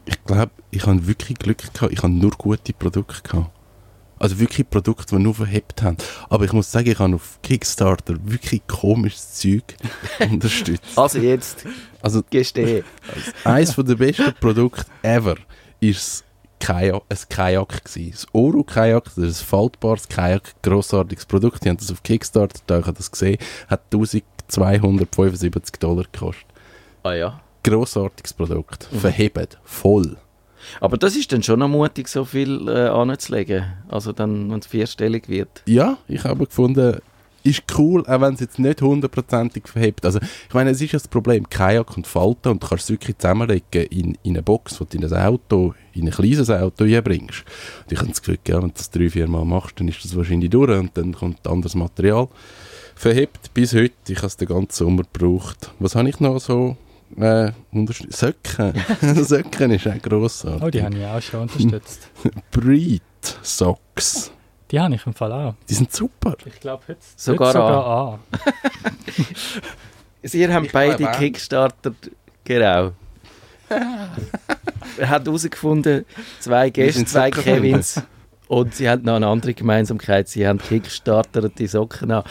ich 0.06 0.24
glaube, 0.26 0.52
ich 0.72 0.86
habe 0.86 1.08
wirklich 1.08 1.38
Glück 1.38 1.74
gehabt, 1.74 1.94
ich 1.94 2.00
habe 2.04 2.14
nur 2.14 2.32
gute 2.32 2.74
Produkte 2.74 3.22
gehabt. 3.24 3.57
Also 4.20 4.40
wirklich 4.40 4.70
Produkte, 4.70 5.16
die 5.16 5.22
nur 5.22 5.36
verhebt 5.36 5.82
haben. 5.82 5.98
Aber 6.30 6.46
ich 6.46 6.54
muss 6.54 6.72
sagen, 6.72 6.90
ich 6.90 7.00
habe 7.00 7.16
auf 7.16 7.40
Kickstarter 7.44 8.16
wirklich 8.24 8.66
komisches 8.68 9.34
Zeug 9.36 9.76
unterstützt. 10.20 10.98
Also 10.98 11.20
jetzt, 11.20 11.66
also, 12.02 12.24
gestehe. 12.30 12.84
Eines 13.44 13.76
der 13.76 13.96
besten 13.96 14.34
Produkte 14.40 14.86
ever 15.02 15.36
ist 15.80 16.24
Kajak, 16.60 17.04
ein 17.10 17.18
Kajak 17.30 17.86
gewesen. 17.86 18.12
Das 18.12 18.28
Oro 18.34 18.64
Kajak, 18.64 19.06
das 19.16 19.18
ist 19.18 19.42
ein 19.42 19.46
faltbares 19.46 20.08
Kajak, 20.08 20.56
grossartiges 20.64 21.26
Produkt. 21.26 21.64
Die 21.64 21.70
haben 21.70 21.78
das 21.78 21.92
auf 21.92 22.02
Kickstarter, 22.04 22.60
da 22.66 22.80
ich 22.80 22.86
das 22.86 23.12
gesehen, 23.12 23.38
hat 23.68 23.82
1275 23.94 25.80
Dollar 25.80 26.06
gekostet. 26.12 26.46
Ah 27.04 27.14
ja. 27.14 27.42
Grossartiges 27.64 28.34
Produkt. 28.34 28.90
Mhm. 28.92 29.00
Verhebt. 29.00 29.60
Voll. 29.64 30.18
Aber 30.82 30.98
das 30.98 31.16
ist 31.16 31.32
dann 31.32 31.44
schon 31.44 31.60
noch 31.60 31.68
mutig, 31.68 32.08
so 32.08 32.26
viel 32.26 32.68
äh, 32.68 32.88
anzulegen, 32.88 33.66
also 33.90 34.12
dann, 34.12 34.52
wenn 34.52 34.60
es 34.60 34.68
vierstellig 34.68 35.30
wird. 35.30 35.64
Ja, 35.66 35.98
ich 36.08 36.24
habe 36.24 36.46
gefunden, 36.46 37.00
ist 37.48 37.64
cool, 37.78 38.06
auch 38.06 38.22
wenn 38.22 38.34
es 38.34 38.42
jetzt 38.42 38.60
nicht 38.60 38.82
hundertprozentig 38.82 39.68
verhebt. 39.68 40.06
Also, 40.06 40.20
ich 40.20 40.54
meine, 40.54 40.72
es 40.72 40.82
ist 40.82 40.92
ja 40.92 41.00
das 41.00 41.08
Problem, 41.08 41.48
Kajak 41.50 41.96
und 41.96 42.06
Falten 42.06 42.50
und 42.50 42.64
du 42.64 42.68
kannst 42.68 42.86
es 42.86 42.90
wirklich 42.90 43.18
zusammenlegen 43.18 43.86
in, 43.90 44.18
in 44.24 44.34
eine 44.34 44.44
Box, 44.44 44.78
die 44.80 44.98
du 44.98 45.06
in 45.06 45.14
ein 45.14 45.26
Auto, 45.26 45.74
in 45.94 46.08
ein 46.08 46.12
kleines 46.12 46.50
Auto 46.50 46.84
einbringst. 46.84 47.46
Und 47.84 47.92
ich 47.92 47.98
habe 48.00 48.10
das 48.10 48.22
Gefühl, 48.22 48.40
ja, 48.48 48.62
wenn 48.62 48.70
du 48.70 48.76
das 48.76 48.92
drei, 48.92 49.10
vier 49.10 49.28
Mal 49.28 49.46
machst, 49.46 49.80
dann 49.80 49.88
ist 49.88 50.04
das 50.04 50.16
wahrscheinlich 50.16 50.50
durch 50.50 50.78
und 50.78 50.96
dann 50.96 51.14
kommt 51.14 51.48
anderes 51.48 51.76
Material. 51.76 52.28
Verhebt 52.96 53.54
bis 53.54 53.74
heute, 53.74 53.94
ich 54.10 54.18
habe 54.18 54.28
es 54.28 54.38
den 54.38 54.48
ganzen 54.48 54.86
Sommer 54.86 55.04
gebraucht. 55.04 55.72
Was 55.80 55.96
habe 55.96 56.10
ich 56.10 56.20
noch 56.20 56.40
so 56.40 56.76
äh, 57.16 57.52
Söcken. 58.10 58.74
Söcken 59.02 59.72
ist 59.72 59.88
auch 59.88 60.02
grossartig. 60.02 60.64
Oh, 60.64 60.70
die 60.70 60.84
habe 60.84 60.98
ich 60.98 61.06
auch 61.06 61.22
schon 61.22 61.42
unterstützt. 61.42 62.10
Breed 62.52 63.02
Socks. 63.42 64.32
Die 64.72 64.80
habe 64.80 64.96
ich 64.96 65.06
im 65.06 65.14
Fall 65.14 65.32
auch. 65.32 65.56
Die 65.70 65.74
sind 65.74 65.92
super. 65.92 66.36
Ich 66.46 66.60
glaube, 66.60 66.84
jetzt 66.90 67.20
sogar, 67.20 67.50
heute 67.50 67.58
sogar 67.58 67.86
A. 67.86 68.20
Sie 70.24 70.48
haben 70.48 70.66
ich 70.66 70.72
beide 70.74 71.06
Kickstarter, 71.12 71.94
genau. 72.44 72.92
er 73.70 75.10
hat 75.10 75.26
herausgefunden, 75.26 76.06
zwei 76.40 76.70
Gäste, 76.70 77.06
zwei 77.06 77.32
Kevins. 77.32 78.02
Und 78.48 78.76
sie 78.76 78.90
haben 78.90 79.04
noch 79.04 79.16
eine 79.16 79.28
andere 79.28 79.54
Gemeinsamkeit. 79.54 80.28
Sie 80.28 80.48
haben 80.48 80.60
Kickstarter 80.60 81.50
die 81.50 81.68
Socken 81.68 82.12
an. 82.12 82.24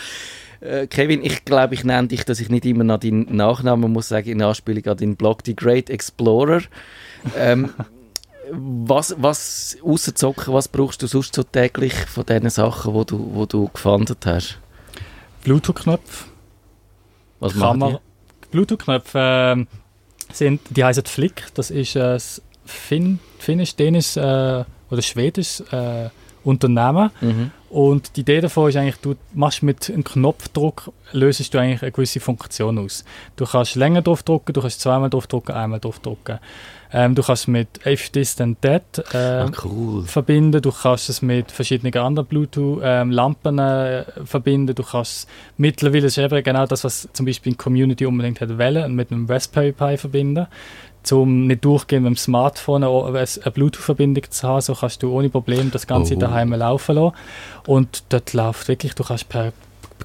Äh, 0.61 0.87
Kevin, 0.87 1.25
ich 1.25 1.45
glaube, 1.45 1.75
ich 1.75 1.85
nenne 1.85 2.09
dich, 2.09 2.25
dass 2.25 2.41
ich 2.41 2.49
nicht 2.49 2.65
immer 2.65 2.85
nach 2.85 3.01
deinen 3.01 3.35
Nachnamen 3.35 3.93
muss 3.93 4.09
sagen, 4.09 4.29
in 4.29 4.43
Anspielung 4.43 4.87
an 4.87 4.97
deinen 4.97 5.17
Blog, 5.17 5.41
The 5.45 5.55
Great 5.57 5.91
Explorer. 5.91 6.63
Ähm, 7.37 7.71
was, 8.51 9.15
was, 9.19 9.77
außer 9.83 10.15
Zocken, 10.15 10.55
was 10.55 10.69
brauchst 10.69 11.03
du 11.03 11.07
sonst 11.07 11.35
so 11.35 11.43
täglich 11.43 11.95
von 11.95 12.25
diesen 12.25 12.51
Sachen, 12.51 12.95
wo 12.95 13.05
du, 13.05 13.35
wo 13.35 13.47
du 13.47 13.69
gefunden 13.69 14.17
hast? 14.25 14.59
Bluetooth-Knöpfe. 15.45 16.27
Was 17.41 17.59
Kamera. 17.59 18.01
Bluetooth-Knöpfe 18.51 19.19
äh, 19.59 20.35
sind, 20.35 20.61
die 20.71 20.85
heißen 20.85 21.05
Flick. 21.05 21.45
Das 21.55 21.71
ist 21.71 21.97
ein 21.97 22.17
äh, 22.17 22.21
Fin 22.65 23.21
finnisch, 23.39 23.77
dänisch 23.77 24.17
äh, 24.17 24.65
oder 24.91 25.03
schwedisch 25.03 25.61
äh, 25.71 26.09
Unternehmen. 26.43 27.11
Mhm. 27.21 27.51
Und 27.69 28.17
die 28.17 28.21
Idee 28.21 28.41
davon 28.41 28.69
ist 28.69 28.77
eigentlich, 28.77 28.97
du 28.97 29.17
machst 29.35 29.63
mit 29.63 29.91
einem 29.91 30.05
Knopfdruck, 30.05 30.93
löst 31.13 31.53
du 31.53 31.59
eigentlich 31.59 31.83
eine 31.83 31.91
gewisse 31.91 32.21
Funktion 32.21 32.79
aus. 32.79 33.05
Du 33.35 33.45
kannst 33.45 33.75
länger 33.75 34.03
drauf 34.03 34.23
drücken, 34.23 34.53
du 34.53 34.61
kannst 34.61 34.81
zweimal 34.81 35.11
drauf 35.11 35.27
drücken, 35.27 35.53
einmal 35.53 35.81
drauf 35.81 35.99
drücken. 35.99 36.39
Ähm, 36.93 37.17
du 37.17 37.23
kannst 37.23 37.49
mit 37.49 37.85
If 37.85 38.11
This 38.11 38.37
Then 38.37 38.57
That 38.61 39.05
äh, 39.13 39.17
ah, 39.17 39.51
cool. 39.65 40.05
verbinden, 40.05 40.63
du 40.63 40.71
kannst 40.71 41.09
es 41.09 41.21
mit 41.21 41.51
verschiedenen 41.51 41.93
anderen 41.97 42.29
Bluetooth-Lampen 42.29 43.59
äh, 43.59 44.05
verbinden, 44.25 44.73
du 44.75 44.85
kannst 44.85 45.29
mittlerweile, 45.57 46.07
eben 46.07 46.45
genau 46.45 46.67
das, 46.67 46.85
was 46.85 47.09
zum 47.13 47.27
Beispiel 47.27 47.53
in 47.53 47.59
Community 47.59 48.07
unbedingt 48.07 48.41
hat 48.41 48.57
wollen, 48.57 48.95
mit 48.95 49.11
einem 49.11 49.27
Raspberry 49.27 49.73
Pi 49.73 49.97
verbinden 49.97 50.47
um 51.13 51.47
nicht 51.47 51.65
durchgehen 51.65 52.03
mit 52.03 52.11
dem 52.11 52.17
Smartphone 52.17 52.85
eine 52.85 53.27
Bluetooth-Verbindung 53.53 54.25
zu 54.31 54.49
haben, 54.49 54.61
so 54.61 54.75
kannst 54.75 55.03
du 55.03 55.13
ohne 55.13 55.29
Probleme 55.29 55.71
das 55.71 55.87
Ganze 55.87 56.17
oh. 56.17 56.19
daheim 56.19 56.53
laufen 56.53 56.97
lassen. 56.97 57.17
Und 57.67 58.05
dort 58.09 58.33
läuft 58.33 58.69
wirklich, 58.69 58.95
du 58.95 59.05
kannst 59.05 59.29
per 59.29 59.53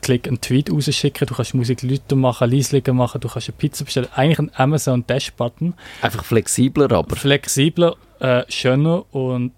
Klick 0.02 0.28
einen 0.28 0.40
Tweet 0.40 0.72
rausschicken, 0.72 1.28
du 1.28 1.36
kannst 1.36 1.54
Musik 1.54 1.82
lauter 1.84 2.16
machen, 2.16 2.50
leislicher 2.50 2.94
machen, 2.94 3.22
du 3.22 3.28
kannst 3.28 3.50
eine 3.50 3.58
Pizza 3.58 3.84
bestellen. 3.84 4.08
Eigentlich 4.16 4.40
ein 4.40 4.52
Amazon 4.56 5.06
Dash-Button. 5.06 5.74
Einfach 6.02 6.24
flexibler 6.24 6.92
aber. 6.92 7.16
Flexibler, 7.16 7.96
äh, 8.20 8.44
schöner 8.48 9.04
und 9.14 9.52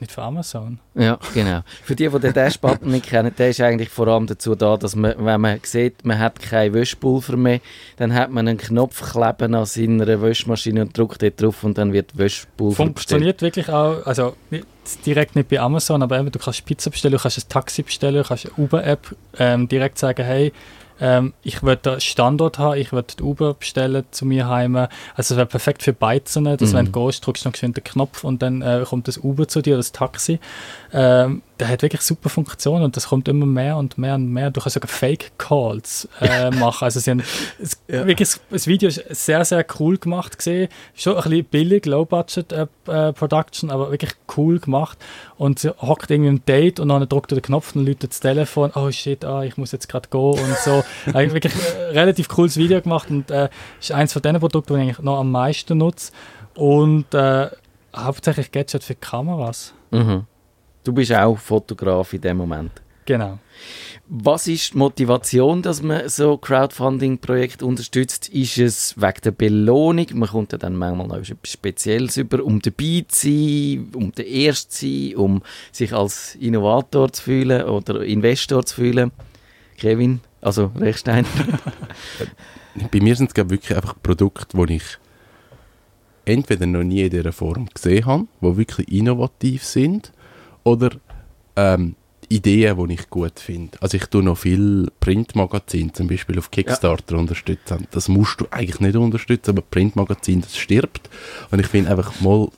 nicht 0.00 0.12
für 0.12 0.22
Amazon. 0.22 0.78
Ja, 0.94 1.18
genau. 1.34 1.60
Für 1.82 1.96
die, 1.96 2.08
die 2.08 2.18
den 2.18 2.32
Dash-Button 2.32 2.90
nicht 2.90 3.06
kennen, 3.06 3.32
der 3.36 3.50
ist 3.50 3.60
eigentlich 3.60 3.88
vor 3.88 4.08
allem 4.08 4.26
dazu 4.26 4.54
da, 4.54 4.76
dass 4.76 4.96
man, 4.96 5.14
wenn 5.18 5.40
man 5.40 5.60
sieht, 5.62 6.04
man 6.04 6.18
hat 6.18 6.40
kein 6.40 6.74
Wäschpulver 6.74 7.36
mehr, 7.36 7.60
dann 7.96 8.14
hat 8.14 8.30
man 8.30 8.48
einen 8.48 8.58
Knopf 8.58 9.12
kleben 9.12 9.54
an 9.54 9.66
seiner 9.66 10.22
Wäschmaschine 10.22 10.82
und 10.82 10.96
drückt 10.96 11.22
dort 11.22 11.40
drauf 11.40 11.64
und 11.64 11.78
dann 11.78 11.92
wird 11.92 12.16
Wäschpulver 12.16 12.76
Funktioniert 12.76 13.38
bestellt. 13.38 13.56
wirklich 13.56 13.74
auch, 13.74 14.06
also 14.06 14.36
nicht, 14.50 14.66
direkt 15.06 15.36
nicht 15.36 15.48
bei 15.48 15.60
Amazon, 15.60 16.02
aber 16.02 16.18
eben, 16.18 16.30
du 16.30 16.38
kannst 16.38 16.64
Pizza 16.64 16.90
bestellen, 16.90 17.12
du 17.12 17.18
kannst 17.18 17.38
ein 17.38 17.48
Taxi 17.48 17.82
bestellen, 17.82 18.16
du 18.16 18.24
kannst 18.24 18.46
eine 18.46 18.54
Uber-App 18.56 19.16
ähm, 19.38 19.68
direkt 19.68 19.98
sagen, 19.98 20.24
hey, 20.24 20.52
ähm, 21.02 21.34
ich 21.42 21.64
würde 21.64 22.00
Standort 22.00 22.60
haben, 22.60 22.78
ich 22.78 22.92
würde 22.92 23.20
Uber 23.20 23.54
bestellen 23.54 24.04
zu 24.12 24.24
mir 24.24 24.48
heim. 24.48 24.76
Also 24.76 24.88
es 25.16 25.36
wäre 25.36 25.46
perfekt 25.46 25.82
für 25.82 25.92
Beizen, 25.92 26.44
dass 26.44 26.72
mhm. 26.72 26.74
wenn 26.74 26.92
du 26.92 27.06
gehst, 27.06 27.26
drückst 27.26 27.44
du 27.44 27.48
noch 27.48 27.56
den 27.56 27.74
Knopf 27.74 28.22
und 28.22 28.40
dann 28.40 28.62
äh, 28.62 28.84
kommt 28.88 29.08
das 29.08 29.18
Uber 29.18 29.48
zu 29.48 29.62
dir, 29.62 29.76
das 29.76 29.90
Taxi. 29.90 30.38
Ähm, 30.92 31.42
der 31.62 31.68
hat 31.68 31.82
wirklich 31.82 32.02
super 32.02 32.28
Funktionen 32.28 32.82
und 32.82 32.96
das 32.96 33.06
kommt 33.06 33.28
immer 33.28 33.46
mehr 33.46 33.76
und 33.76 33.96
mehr 33.96 34.16
und 34.16 34.26
mehr. 34.26 34.50
Du 34.50 34.60
kannst 34.60 34.74
sogar 34.74 34.88
Fake 34.88 35.30
Calls 35.38 36.08
äh, 36.20 36.50
machen. 36.56 36.84
Also 36.84 36.98
sie 36.98 37.12
haben 37.12 37.22
es, 37.62 37.80
ja. 37.86 38.04
wirklich 38.04 38.30
das 38.50 38.66
Video 38.66 38.88
ist 38.88 39.00
sehr 39.10 39.44
sehr 39.44 39.64
cool 39.78 39.96
gemacht 39.96 40.38
gesehen, 40.38 40.68
schon 40.96 41.14
ein 41.14 41.22
bisschen 41.22 41.44
billig, 41.44 41.86
Low 41.86 42.04
Budget 42.04 42.50
äh, 42.50 42.66
äh, 42.88 43.12
Production, 43.12 43.70
aber 43.70 43.92
wirklich 43.92 44.10
cool 44.36 44.58
gemacht. 44.58 44.98
Und 45.38 45.60
sie 45.60 45.70
hockt 45.70 46.10
irgendwie 46.10 46.30
im 46.30 46.44
Date 46.44 46.80
und 46.80 46.88
dann 46.88 47.08
drückt 47.08 47.30
er 47.30 47.36
den 47.36 47.42
Knopf 47.42 47.76
und 47.76 47.86
läutet 47.86 48.10
das 48.10 48.18
Telefon. 48.18 48.72
Oh 48.74 48.90
shit, 48.90 49.24
ah, 49.24 49.44
ich 49.44 49.56
muss 49.56 49.70
jetzt 49.70 49.88
gerade 49.88 50.08
gehen 50.08 50.20
und 50.20 50.56
so. 50.64 50.82
eigentlich 51.14 51.34
wirklich 51.34 51.54
ein 51.54 51.92
relativ 51.92 52.26
cooles 52.26 52.56
Video 52.56 52.80
gemacht 52.80 53.08
und 53.08 53.30
äh, 53.30 53.50
ist 53.80 53.92
eins 53.92 54.12
von 54.12 54.22
den 54.22 54.40
Produkten, 54.40 54.74
die 54.74 54.80
ich 54.80 54.84
eigentlich 54.86 55.04
noch 55.04 55.20
am 55.20 55.30
meisten 55.30 55.78
nutze. 55.78 56.10
Und 56.56 57.14
äh, 57.14 57.50
hauptsächlich 57.96 58.50
Gadget 58.50 58.82
für 58.82 58.96
Kameras. 58.96 59.74
Mhm. 59.92 60.26
Du 60.84 60.92
bist 60.92 61.12
auch 61.12 61.38
Fotograf 61.38 62.12
in 62.12 62.20
dem 62.20 62.36
Moment. 62.38 62.72
Genau. 63.04 63.38
Was 64.08 64.46
ist 64.46 64.74
die 64.74 64.78
Motivation, 64.78 65.62
dass 65.62 65.82
man 65.82 66.08
so 66.08 66.36
Crowdfunding-Projekte 66.36 67.64
unterstützt? 67.64 68.28
Ist 68.28 68.58
es 68.58 69.00
wegen 69.00 69.20
der 69.24 69.30
Belohnung? 69.30 70.06
Man 70.14 70.28
kommt 70.28 70.52
ja 70.52 70.58
dann 70.58 70.76
manchmal 70.76 71.06
noch 71.06 71.16
etwas 71.16 71.52
Spezielles 71.52 72.16
über, 72.16 72.44
um 72.44 72.60
dabei 72.60 73.04
zu 73.08 73.28
sein, 73.28 73.90
um 73.94 74.12
der 74.12 74.26
Erste 74.26 74.70
zu 74.70 74.86
sein, 74.86 75.16
um 75.16 75.42
sich 75.72 75.92
als 75.92 76.34
Innovator 76.36 77.12
zu 77.12 77.22
fühlen 77.22 77.64
oder 77.64 78.04
Investor 78.04 78.64
zu 78.64 78.76
fühlen? 78.76 79.12
Kevin, 79.78 80.20
also 80.40 80.70
Rechstein. 80.78 81.26
Bei 82.90 83.00
mir 83.00 83.16
sind 83.16 83.28
es 83.28 83.34
glaub, 83.34 83.50
wirklich 83.50 83.76
einfach 83.76 83.94
Produkte, 84.02 84.56
die 84.66 84.76
ich 84.76 84.98
entweder 86.24 86.66
noch 86.66 86.84
nie 86.84 87.02
in 87.02 87.10
dieser 87.10 87.32
Form 87.32 87.66
gesehen 87.72 88.06
habe, 88.06 88.26
die 88.40 88.56
wirklich 88.56 88.92
innovativ 88.92 89.64
sind, 89.64 90.12
oder 90.64 90.90
ähm, 91.56 91.96
Ideen, 92.28 92.88
die 92.88 92.94
ich 92.94 93.10
gut 93.10 93.38
finde. 93.38 93.76
Also 93.80 93.96
ich 93.96 94.06
tue 94.06 94.22
noch 94.22 94.38
viel 94.38 94.90
Printmagazin, 95.00 95.92
zum 95.92 96.08
Beispiel 96.08 96.38
auf 96.38 96.50
Kickstarter 96.50 97.14
ja. 97.14 97.20
unterstützen. 97.20 97.86
Das 97.90 98.08
musst 98.08 98.40
du 98.40 98.46
eigentlich 98.50 98.80
nicht 98.80 98.96
unterstützen, 98.96 99.50
aber 99.50 99.62
Printmagazin, 99.62 100.40
das 100.40 100.56
stirbt. 100.56 101.10
Und 101.50 101.60
ich 101.60 101.66
finde 101.66 101.90
einfach 101.90 102.20
mal, 102.20 102.48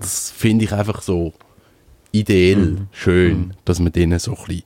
das 0.00 0.30
finde 0.30 0.64
ich 0.64 0.72
einfach 0.72 1.02
so 1.02 1.34
ideell 2.10 2.72
mhm. 2.72 2.88
schön, 2.90 3.38
mhm. 3.38 3.50
dass 3.64 3.78
man 3.78 3.92
denen 3.92 4.18
so 4.18 4.32
ein 4.32 4.36
bisschen 4.36 4.62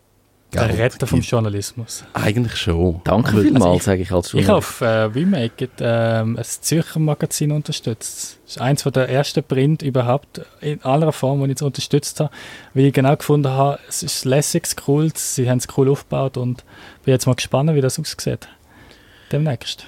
Geld 0.51 0.71
der 0.71 0.79
Retter 0.79 1.07
vom 1.07 1.21
Journalismus. 1.21 2.05
Eigentlich 2.15 2.57
schon. 2.57 3.03
Danke 3.05 3.31
also 3.31 3.43
vielmals, 3.43 3.65
also 3.65 3.79
sage 3.81 4.03
ich 4.03 4.13
als 4.13 4.33
Journalist. 4.33 4.43
Ich 4.43 4.49
habe 4.49 4.59
auf 4.59 4.81
äh, 4.81 5.15
WeMake 5.15 5.69
ähm, 5.81 6.37
ein 6.39 6.45
Zürcher 6.45 7.01
Magazin 7.01 7.53
unterstützt. 7.53 8.39
Das 8.45 8.57
ist 8.57 8.61
eines 8.61 8.83
der 8.85 9.11
ersten 9.11 9.45
Print 9.45 9.83
überhaupt 9.83 10.41
in 10.63 10.83
aller 10.83 11.13
Form, 11.13 11.41
die 11.41 11.45
ich 11.45 11.51
jetzt 11.51 11.63
unterstützt 11.63 12.21
habe, 12.21 12.31
weil 12.73 12.87
ich 12.87 12.95
genau 12.95 13.15
gefunden 13.15 13.51
habe, 13.51 13.79
es 13.89 14.03
ist 14.03 14.25
lässig, 14.25 14.69
cool, 14.87 15.13
sie 15.15 15.51
haben 15.51 15.59
es 15.59 15.69
cool 15.77 15.91
aufgebaut 15.91 16.39
und 16.39 16.65
bin 17.05 17.13
jetzt 17.13 17.27
mal 17.27 17.35
gespannt, 17.35 17.75
wie 17.75 17.83
das 17.83 17.99
aussieht. 17.99 18.49
Demnächst. 19.31 19.87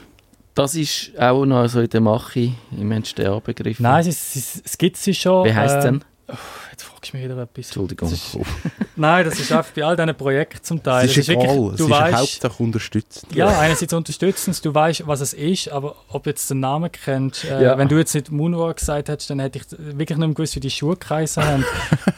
Das 0.54 0.74
ist 0.74 1.18
auch 1.18 1.46
noch 1.46 1.68
so 1.68 1.80
in 1.80 1.88
der 1.88 2.02
Mache 2.02 2.52
im 2.76 2.92
Entstehen 2.92 3.40
begriffen. 3.42 3.82
Nein, 3.82 4.06
es, 4.06 4.36
es, 4.36 4.62
es 4.62 4.76
gibt 4.76 4.98
sie 4.98 5.14
schon. 5.14 5.46
Wie 5.46 5.54
heißt 5.54 5.76
äh, 5.76 5.82
denn? 5.82 6.04
Jetzt 6.28 6.69
fragst 7.00 7.14
mich 7.14 7.24
wieder 7.24 7.38
etwas. 7.38 7.66
Entschuldigung. 7.66 8.10
Das 8.10 8.18
ist, 8.18 8.38
nein, 8.96 9.24
das 9.24 9.40
ist 9.40 9.50
einfach 9.52 9.72
bei 9.72 9.84
all 9.84 9.96
diesen 9.96 10.14
Projekten 10.14 10.62
zum 10.62 10.82
Teil. 10.82 11.06
Es 11.06 11.12
ist, 11.12 11.18
ist 11.18 11.28
egal, 11.30 11.46
wirklich, 11.46 11.76
du 11.76 11.84
es 11.84 11.90
weißt, 11.90 12.16
Hauptsache 12.16 12.62
unterstützend. 12.62 13.34
Ja, 13.34 13.58
einerseits 13.58 13.92
unterstützend, 13.92 14.64
du 14.64 14.74
weißt, 14.74 15.06
was 15.06 15.20
es 15.20 15.32
ist, 15.32 15.68
aber 15.68 15.96
ob 16.08 16.24
du 16.24 16.30
jetzt 16.30 16.50
den 16.50 16.60
Namen 16.60 16.90
kennst, 16.92 17.44
äh, 17.44 17.64
ja. 17.64 17.78
wenn 17.78 17.88
du 17.88 17.96
jetzt 17.96 18.14
nicht 18.14 18.30
Moonwalk 18.30 18.76
gesagt 18.76 19.08
hättest, 19.08 19.30
dann 19.30 19.40
hätte 19.40 19.58
ich 19.58 19.96
wirklich 19.96 20.18
nicht 20.18 20.36
gewusst, 20.36 20.56
wie 20.56 20.60
die 20.60 20.70
Schuhe 20.70 20.96
geheißen 20.96 21.42
haben. 21.42 21.64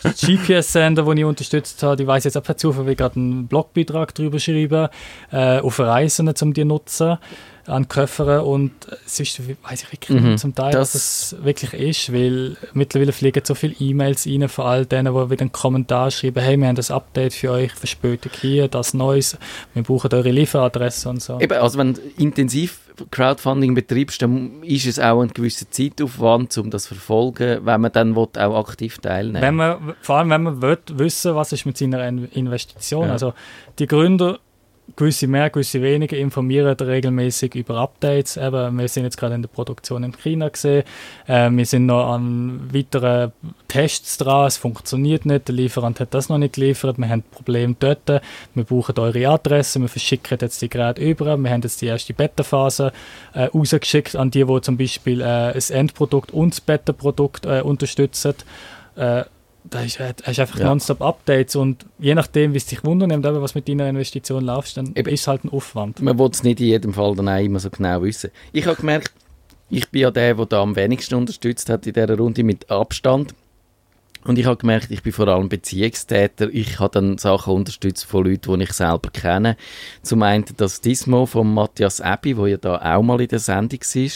die 0.04 0.36
GPS-Sender, 0.36 1.04
die 1.04 1.20
ich 1.20 1.24
unterstützt 1.24 1.82
habe, 1.82 1.96
die 1.96 2.06
weiß 2.06 2.24
jetzt 2.24 2.36
ab 2.36 2.48
und 2.48 2.58
zu, 2.58 2.76
weil 2.76 2.90
ich 2.90 2.98
gerade 2.98 3.16
einen 3.16 3.46
Blogbeitrag 3.46 4.14
darüber 4.14 4.38
schreibe, 4.38 4.90
äh, 5.30 5.60
auf 5.60 5.78
Reisen, 5.78 6.28
um 6.28 6.52
die 6.52 6.62
zu 6.62 6.66
nutzen 6.66 7.18
an 7.66 7.88
Köffern 7.88 8.40
und 8.40 8.72
sonst 9.06 9.40
weiß 9.40 9.82
ich 9.82 9.92
wirklich 9.92 10.20
mhm. 10.20 10.36
zum 10.36 10.54
Teil, 10.54 10.72
das 10.72 10.94
was 10.94 10.94
es 10.94 11.44
wirklich 11.44 11.74
ist, 11.74 12.12
weil 12.12 12.56
mittlerweile 12.72 13.12
fliegen 13.12 13.42
so 13.44 13.54
viele 13.54 13.74
E-Mails 13.78 14.26
rein 14.26 14.48
von 14.48 14.66
all 14.66 14.86
denen, 14.86 15.14
die 15.14 15.30
wieder 15.30 15.42
einen 15.42 15.52
Kommentar 15.52 16.10
schreiben, 16.10 16.42
hey, 16.42 16.56
wir 16.56 16.66
haben 16.66 16.76
das 16.76 16.90
Update 16.90 17.34
für 17.34 17.52
euch, 17.52 17.72
Verspätung 17.72 18.32
hier, 18.40 18.68
das 18.68 18.94
Neues, 18.94 19.36
wir 19.74 19.82
brauchen 19.82 20.12
eure 20.12 20.30
Lieferadresse 20.30 21.08
und 21.08 21.22
so. 21.22 21.38
Eben, 21.40 21.58
also 21.58 21.78
wenn 21.78 21.94
du 21.94 22.00
intensiv 22.16 22.80
Crowdfunding 23.10 23.74
betreibst, 23.74 24.22
dann 24.22 24.62
ist 24.62 24.86
es 24.86 24.98
auch 24.98 25.22
ein 25.22 25.28
gewisser 25.28 25.70
Zeitaufwand, 25.70 26.56
um 26.58 26.70
das 26.70 26.84
zu 26.84 26.94
verfolgen, 26.94 27.64
wenn 27.64 27.80
man 27.80 27.92
dann 27.92 28.16
will, 28.16 28.28
auch 28.36 28.68
aktiv 28.68 28.98
teilnehmen 28.98 29.56
man, 29.56 29.94
Vor 30.02 30.16
allem, 30.16 30.30
wenn 30.30 30.42
man 30.42 30.62
will, 30.62 30.78
wissen 30.94 31.34
was 31.34 31.52
ist 31.52 31.64
mit 31.64 31.78
seiner 31.78 32.06
Investition. 32.06 33.06
Ja. 33.06 33.12
Also 33.12 33.34
die 33.78 33.86
Gründer 33.86 34.38
gewisse 34.96 35.26
mehr, 35.26 35.50
gewisse 35.50 35.82
weniger 35.82 36.16
informieren 36.16 36.76
regelmäßig 36.76 37.54
über 37.54 37.76
Updates. 37.76 38.36
Eben, 38.36 38.78
wir 38.78 38.88
sind 38.88 39.04
jetzt 39.04 39.16
gerade 39.16 39.34
in 39.34 39.42
der 39.42 39.48
Produktion 39.48 40.04
in 40.04 40.12
China 40.12 40.48
gesehen. 40.48 40.84
Äh, 41.26 41.50
wir 41.50 41.66
sind 41.66 41.86
noch 41.86 42.12
an 42.12 42.72
weiteren 42.72 43.32
Tests 43.68 44.18
dran. 44.18 44.46
Es 44.46 44.56
funktioniert 44.56 45.26
nicht. 45.26 45.48
Der 45.48 45.54
Lieferant 45.54 46.00
hat 46.00 46.14
das 46.14 46.28
noch 46.28 46.38
nicht 46.38 46.54
geliefert. 46.54 46.98
Wir 46.98 47.08
haben 47.08 47.22
Probleme 47.22 47.76
dort. 47.78 48.22
Wir 48.54 48.64
brauchen 48.64 48.98
eure 48.98 49.28
Adresse. 49.28 49.80
Wir 49.80 49.88
verschicken 49.88 50.38
jetzt 50.40 50.60
die 50.62 50.68
Geräte 50.68 51.00
über. 51.02 51.36
Wir 51.36 51.50
haben 51.50 51.62
jetzt 51.62 51.80
die 51.80 51.86
erste 51.86 52.14
Beta-Phase 52.14 52.92
äh, 53.34 53.44
rausgeschickt 53.44 54.16
an 54.16 54.30
die, 54.30 54.44
die 54.44 54.60
zum 54.60 54.76
Beispiel 54.76 55.20
äh, 55.20 55.52
das 55.52 55.70
Endprodukt 55.70 56.32
und 56.32 56.50
das 56.50 56.60
Beta-Produkt 56.60 57.46
äh, 57.46 57.62
unterstützen. 57.62 58.34
Äh, 58.96 59.24
da 59.64 59.82
ist, 59.82 59.98
hast 60.00 60.38
einfach 60.38 60.58
ja. 60.58 60.66
nonstop 60.66 61.00
Updates 61.00 61.56
und 61.56 61.86
je 61.98 62.14
nachdem, 62.14 62.52
wie 62.52 62.58
es 62.58 62.66
dich 62.66 62.84
wundernimmt, 62.84 63.24
was 63.24 63.54
mit 63.54 63.68
deiner 63.68 63.88
Investition 63.88 64.44
läuft, 64.44 64.76
dann 64.76 64.92
Eben. 64.94 65.08
ist 65.08 65.20
es 65.20 65.28
halt 65.28 65.44
ein 65.44 65.50
Aufwand. 65.50 66.00
Man 66.02 66.18
will 66.18 66.28
es 66.30 66.42
nicht 66.42 66.60
in 66.60 66.66
jedem 66.66 66.94
Fall 66.94 67.14
dann 67.14 67.28
auch 67.28 67.38
immer 67.38 67.60
so 67.60 67.70
genau 67.70 68.02
wissen. 68.02 68.30
Ich 68.52 68.66
habe 68.66 68.76
gemerkt, 68.76 69.12
ich 69.70 69.88
bin 69.90 70.02
ja 70.02 70.10
der, 70.10 70.34
der 70.34 70.46
da 70.46 70.62
am 70.62 70.76
wenigsten 70.76 71.14
unterstützt 71.14 71.70
hat 71.70 71.86
in 71.86 71.94
dieser 71.94 72.16
Runde 72.16 72.44
mit 72.44 72.70
Abstand. 72.70 73.34
Und 74.24 74.38
ich 74.38 74.46
habe 74.46 74.56
gemerkt, 74.56 74.90
ich 74.90 75.02
bin 75.02 75.12
vor 75.12 75.26
allem 75.26 75.48
Beziehungstäter. 75.48 76.48
Ich 76.52 76.78
habe 76.78 76.92
dann 76.92 77.18
Sachen 77.18 77.54
unterstützt 77.54 78.04
von 78.04 78.24
Leuten, 78.24 78.58
die 78.58 78.64
ich 78.64 78.72
selber 78.72 79.10
kenne. 79.10 79.56
Zum 80.02 80.22
einen 80.22 80.44
das 80.56 80.80
Dismo 80.80 81.26
von 81.26 81.52
Matthias 81.52 82.00
Ebi, 82.00 82.36
wo 82.36 82.46
ja 82.46 82.56
da 82.56 82.96
auch 82.96 83.02
mal 83.02 83.20
in 83.20 83.28
der 83.28 83.40
Sendung 83.40 83.80
war 83.80 84.10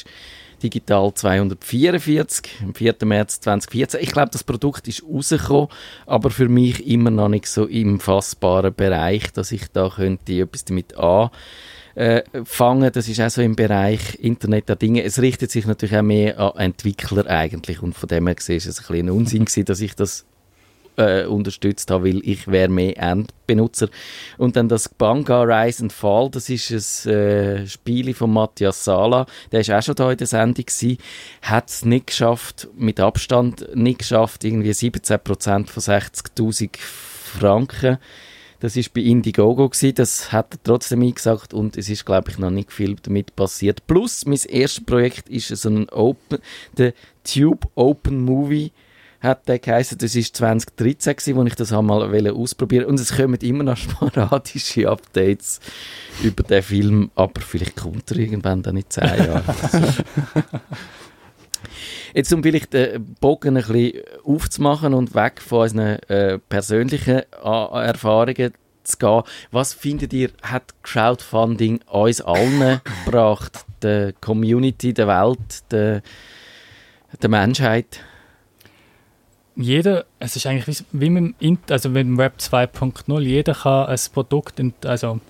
Digital 0.66 1.14
244 1.14 2.62
am 2.64 2.74
4. 2.74 2.94
März 3.04 3.40
2014. 3.40 4.00
Ich 4.02 4.10
glaube, 4.10 4.30
das 4.32 4.42
Produkt 4.42 4.88
ist 4.88 5.04
rausgekommen, 5.04 5.68
aber 6.06 6.30
für 6.30 6.48
mich 6.48 6.84
immer 6.84 7.10
noch 7.10 7.28
nicht 7.28 7.46
so 7.46 7.66
im 7.66 8.00
fassbaren 8.00 8.74
Bereich, 8.74 9.32
dass 9.32 9.52
ich 9.52 9.70
da 9.72 9.88
könnte 9.94 10.32
etwas 10.32 10.64
damit 10.64 10.96
an 10.96 11.30
äh. 11.94 12.22
Das 12.92 13.06
ist 13.08 13.20
auch 13.20 13.30
so 13.30 13.42
im 13.42 13.54
Bereich 13.54 14.18
Internet 14.18 14.68
der 14.68 14.76
Dinge. 14.76 15.04
Es 15.04 15.20
richtet 15.20 15.52
sich 15.52 15.66
natürlich 15.66 15.96
auch 15.96 16.02
mehr 16.02 16.38
an 16.40 16.56
Entwickler 16.56 17.28
eigentlich 17.28 17.80
und 17.80 17.94
von 17.94 18.08
dem 18.08 18.26
her 18.26 18.34
gesehen 18.34 18.56
ist 18.56 18.66
es 18.66 18.80
ein 18.80 18.86
bisschen 18.88 19.06
ein 19.08 19.14
Unsinn 19.14 19.44
gewesen, 19.44 19.66
dass 19.66 19.80
ich 19.80 19.94
das 19.94 20.26
äh, 20.96 21.24
unterstützt 21.24 21.90
habe, 21.90 22.08
weil 22.08 22.20
ich 22.24 22.48
wäre 22.48 22.68
mehr 22.68 22.96
Endbenutzer. 22.96 23.88
Und 24.38 24.56
dann 24.56 24.68
das 24.68 24.88
Banga 24.88 25.42
Rise 25.42 25.84
and 25.84 25.92
Fall, 25.92 26.30
das 26.30 26.48
ist 26.48 26.70
ein 27.06 27.12
äh, 27.12 27.66
Spiel 27.66 28.14
von 28.14 28.32
Matthias 28.32 28.84
Sala, 28.84 29.26
der 29.52 29.60
ist 29.60 29.70
auch 29.70 29.82
schon 29.82 29.94
da 29.94 30.10
in 30.10 30.18
der 30.18 30.26
Sendung 30.26 30.64
gewesen, 30.64 30.98
hat 31.42 31.68
es 31.68 31.84
nicht 31.84 32.08
geschafft, 32.08 32.68
mit 32.76 33.00
Abstand 33.00 33.68
nicht 33.74 34.00
geschafft, 34.00 34.44
irgendwie 34.44 34.70
17% 34.70 35.68
von 35.68 35.82
60'000 35.82 36.70
Franken 36.78 37.98
das 38.60 38.76
ist 38.76 38.94
bei 38.94 39.02
Indiegogo 39.02 39.68
gewesen, 39.68 39.94
das 39.94 40.32
hat 40.32 40.54
er 40.54 40.62
trotzdem 40.62 41.02
eingesagt 41.02 41.52
und 41.52 41.76
es 41.76 41.88
ist 41.88 42.06
glaube 42.06 42.30
ich 42.30 42.38
noch 42.38 42.50
nicht 42.50 42.72
viel 42.72 42.96
damit 43.02 43.36
passiert. 43.36 43.86
Plus 43.86 44.24
mein 44.24 44.40
erstes 44.48 44.84
Projekt 44.84 45.28
ist 45.28 45.48
so 45.48 45.68
ein 45.68 45.88
Open, 45.90 46.38
der 46.76 46.94
Tube 47.22 47.68
Open 47.74 48.22
Movie 48.24 48.72
hat 49.26 49.48
der 49.48 49.58
geheißen. 49.58 49.98
Das 49.98 50.14
war 50.16 50.22
2013, 50.22 51.38
als 51.38 51.46
ich 51.48 51.54
das 51.54 51.72
einmal 51.72 52.30
ausprobieren 52.30 52.86
Und 52.86 53.00
es 53.00 53.16
kommen 53.16 53.40
immer 53.40 53.64
noch 53.64 53.76
sporadische 53.76 54.88
Updates 54.88 55.60
über 56.22 56.42
den 56.42 56.62
Film, 56.62 57.10
aber 57.14 57.40
vielleicht 57.40 57.76
kommt 57.76 58.10
er 58.10 58.18
irgendwann 58.18 58.62
dann 58.62 58.76
in 58.76 58.88
zehn 58.88 59.04
Jahren. 59.04 59.44
Jetzt, 62.14 62.32
um 62.32 62.42
vielleicht 62.42 62.72
den 62.72 63.14
Bogen 63.20 63.58
ein 63.58 63.62
bisschen 63.66 64.02
aufzumachen 64.24 64.94
und 64.94 65.14
weg 65.14 65.40
von 65.42 65.62
unseren 65.62 65.98
äh, 66.08 66.38
persönlichen 66.38 67.18
äh, 67.18 67.24
Erfahrungen 67.42 68.54
zu 68.84 68.96
gehen, 68.96 69.22
was 69.50 69.74
findet 69.74 70.12
ihr, 70.14 70.30
hat 70.42 70.74
Crowdfunding 70.82 71.82
uns 71.90 72.22
allen 72.22 72.80
gebracht? 73.04 73.66
Der 73.82 74.14
Community, 74.14 74.94
der 74.94 75.08
Welt, 75.08 75.70
der, 75.70 76.02
der 77.20 77.28
Menschheit? 77.28 78.00
Jeder, 79.56 80.04
es 80.18 80.36
ist 80.36 80.46
eigentlich 80.46 80.84
wie, 80.92 81.10
mit, 81.10 81.40
dem, 81.40 81.58
also 81.70 81.88
mit 81.88 82.06
dem 82.06 82.18
Web 82.18 82.34
2.0, 82.38 83.20
jeder 83.20 83.54
kann 83.54 83.86
ein 83.86 83.98
Produkt 84.12 84.60
in, 84.60 84.74
also 84.84 85.20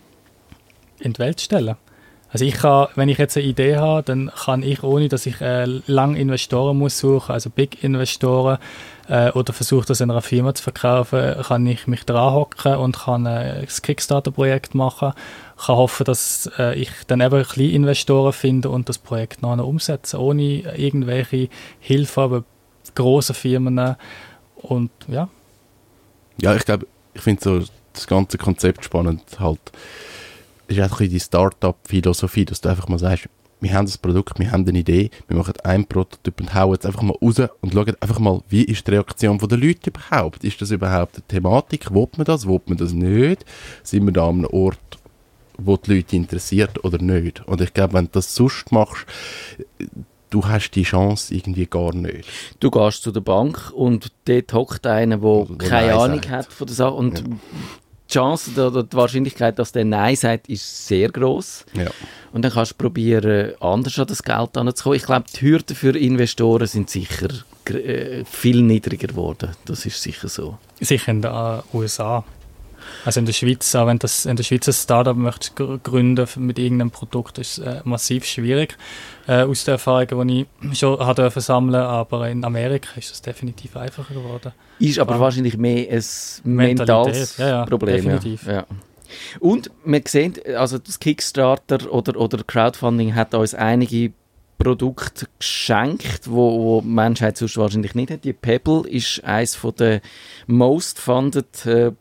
in 0.98 1.12
die 1.12 1.18
Welt 1.18 1.40
stellen. 1.40 1.76
Also 2.32 2.44
ich 2.44 2.54
kann, 2.54 2.88
wenn 2.96 3.08
ich 3.08 3.18
jetzt 3.18 3.36
eine 3.36 3.46
Idee 3.46 3.76
habe, 3.76 4.02
dann 4.02 4.30
kann 4.34 4.62
ich, 4.62 4.82
ohne 4.82 5.08
dass 5.08 5.26
ich 5.26 5.40
äh, 5.40 5.64
lang 5.86 6.16
Investoren 6.16 6.76
muss 6.76 6.98
suchen, 6.98 7.32
also 7.32 7.50
Big-Investoren, 7.50 8.58
äh, 9.08 9.30
oder 9.30 9.52
versuche 9.52 9.86
das 9.86 10.00
in 10.00 10.10
einer 10.10 10.22
Firma 10.22 10.52
zu 10.52 10.64
verkaufen, 10.64 11.36
kann 11.44 11.64
ich 11.66 11.86
mich 11.86 12.04
dran 12.04 12.34
hocken 12.34 12.74
und 12.76 12.98
kann 12.98 13.26
äh, 13.26 13.60
ein 13.60 13.66
Kickstarter-Projekt 13.66 14.74
machen, 14.74 15.12
kann 15.56 15.76
hoffen, 15.76 16.04
dass 16.04 16.50
äh, 16.58 16.74
ich 16.74 16.90
dann 17.06 17.20
eben 17.20 17.44
kleine 17.44 17.70
Investoren 17.70 18.32
finde 18.32 18.70
und 18.70 18.88
das 18.88 18.98
Projekt 18.98 19.42
noch 19.42 19.56
umsetze, 19.56 20.20
ohne 20.20 20.76
irgendwelche 20.76 21.48
Hilfe, 21.78 22.20
aber 22.20 22.44
grossen 22.96 23.34
Firmen. 23.34 23.96
Und 24.56 24.90
ja. 25.06 25.28
Ja, 26.40 26.56
ich 26.56 26.64
glaube, 26.64 26.86
ich 27.14 27.22
finde 27.22 27.42
so 27.42 27.62
das 27.92 28.06
ganze 28.06 28.38
Konzept 28.38 28.84
spannend. 28.84 29.22
Halt, 29.38 29.60
ist 30.68 30.80
einfach 30.80 30.98
die 30.98 31.20
Start-up-Philosophie, 31.20 32.44
dass 32.44 32.60
du 32.60 32.68
einfach 32.68 32.88
mal 32.88 32.98
sagst, 32.98 33.28
wir 33.60 33.72
haben 33.72 33.86
das 33.86 33.96
Produkt, 33.96 34.38
wir 34.38 34.52
haben 34.52 34.68
eine 34.68 34.78
Idee, 34.78 35.10
wir 35.28 35.36
machen 35.36 35.54
einen 35.64 35.86
Prototyp 35.86 36.40
und 36.40 36.54
hauen 36.54 36.74
jetzt 36.74 36.84
einfach 36.84 37.02
mal 37.02 37.16
raus 37.22 37.40
und 37.60 37.72
schauen 37.72 37.96
einfach 38.00 38.18
mal, 38.18 38.42
wie 38.48 38.64
ist 38.64 38.86
die 38.86 38.90
Reaktion 38.90 39.38
der 39.38 39.58
Leute 39.58 39.90
überhaupt? 39.90 40.44
Ist 40.44 40.60
das 40.60 40.70
überhaupt 40.70 41.16
eine 41.16 41.26
Thematik? 41.26 41.92
Wollt 41.92 42.18
man 42.18 42.26
das? 42.26 42.46
Wollt 42.46 42.68
man 42.68 42.76
das 42.76 42.92
nicht? 42.92 43.44
Sind 43.82 44.04
wir 44.04 44.12
da 44.12 44.28
an 44.28 44.38
einem 44.38 44.46
Ort, 44.46 44.98
wo 45.56 45.76
die 45.78 45.96
Leute 45.96 46.16
interessiert 46.16 46.84
oder 46.84 46.98
nicht? 46.98 47.46
Und 47.46 47.62
ich 47.62 47.72
glaube, 47.72 47.94
wenn 47.94 48.06
du 48.06 48.10
das 48.12 48.34
sonst 48.34 48.72
machst, 48.72 49.06
du 50.30 50.44
hast 50.46 50.70
die 50.70 50.82
Chance 50.82 51.34
irgendwie 51.34 51.66
gar 51.66 51.94
nicht. 51.94 52.28
Du 52.60 52.70
gehst 52.70 53.02
zu 53.02 53.12
der 53.12 53.20
Bank 53.20 53.72
und 53.74 54.12
dort 54.26 54.52
hockt 54.52 54.86
einer, 54.86 55.16
der 55.16 55.22
Wo 55.22 55.44
keine 55.44 55.88
Nein 55.88 55.96
Ahnung 55.96 56.22
sagt. 56.22 56.30
hat 56.30 56.52
von 56.52 56.66
der 56.66 56.76
Sache 56.76 56.94
und 56.94 57.24
die 58.08 58.12
Chance 58.12 58.66
oder 58.66 58.82
die 58.82 58.96
Wahrscheinlichkeit, 58.96 59.58
dass 59.58 59.72
der 59.72 59.84
Nein 59.84 60.16
sagt, 60.16 60.48
ist 60.48 60.86
sehr 60.86 61.08
groß. 61.08 61.66
Ja. 61.74 61.90
Und 62.32 62.42
dann 62.42 62.52
kannst 62.52 62.72
du 62.72 62.76
probieren, 62.76 63.52
anders 63.60 63.98
an 63.98 64.06
das 64.06 64.22
Geld 64.22 64.56
anzukommen. 64.56 64.96
Ich 64.96 65.04
glaube, 65.04 65.24
die 65.34 65.40
Hürden 65.40 65.76
für 65.76 65.96
Investoren 65.96 66.66
sind 66.66 66.88
sicher 66.90 67.28
äh, 67.70 68.24
viel 68.24 68.62
niedriger 68.62 69.08
geworden. 69.08 69.50
Das 69.64 69.86
ist 69.86 70.00
sicher 70.00 70.28
so. 70.28 70.58
Sicher 70.80 71.10
in 71.10 71.22
den 71.22 71.32
USA. 71.72 72.24
Also 73.04 73.20
in 73.20 73.26
der 73.26 73.32
Schweiz, 73.32 73.74
auch 73.74 73.86
wenn 73.86 73.98
das 73.98 74.26
in 74.26 74.36
der 74.36 74.44
Schweiz 74.44 74.68
ein 74.68 74.74
Startup 74.74 75.16
möchtest 75.16 75.56
gr- 75.56 75.78
gründen 75.78 76.26
mit 76.36 76.58
irgendeinem 76.58 76.90
Produkt, 76.90 77.38
ist 77.38 77.58
äh, 77.58 77.80
massiv 77.84 78.24
schwierig. 78.24 78.76
Äh, 79.26 79.42
aus 79.42 79.64
den 79.64 79.72
Erfahrungen, 79.72 80.28
die 80.28 80.46
ich 80.70 80.78
schon 80.78 80.98
dürfen 81.14 81.42
sammeln, 81.42 81.76
aber 81.82 82.28
in 82.28 82.44
Amerika 82.44 82.90
ist 82.96 83.10
das 83.10 83.22
definitiv 83.22 83.76
einfacher 83.76 84.14
geworden. 84.14 84.52
Ist 84.78 84.98
aber 84.98 85.18
wahrscheinlich 85.18 85.56
mehr 85.56 85.90
ein 85.90 86.04
mentales 86.44 87.36
ja, 87.38 87.48
ja, 87.48 87.64
Problem. 87.64 87.96
definitiv. 87.96 88.46
Ja. 88.46 88.52
Ja. 88.52 88.66
Und 89.38 89.70
wir 89.84 90.02
sehen, 90.06 90.34
also 90.56 90.78
das 90.78 90.98
Kickstarter 90.98 91.92
oder, 91.92 92.18
oder 92.18 92.38
Crowdfunding 92.44 93.14
hat 93.14 93.34
uns 93.34 93.54
einige 93.54 94.12
Produkte 94.58 95.26
geschenkt, 95.38 96.30
wo, 96.30 96.58
wo 96.58 96.80
die 96.80 96.88
Menschheit 96.88 97.36
sonst 97.36 97.56
wahrscheinlich 97.56 97.94
nicht 97.94 98.10
hat. 98.10 98.24
Die 98.24 98.32
Pebble 98.32 98.88
ist 98.88 99.22
eines 99.22 99.60
der 99.78 100.00
most 100.46 100.98
funded 100.98 101.66
äh, 101.66 101.92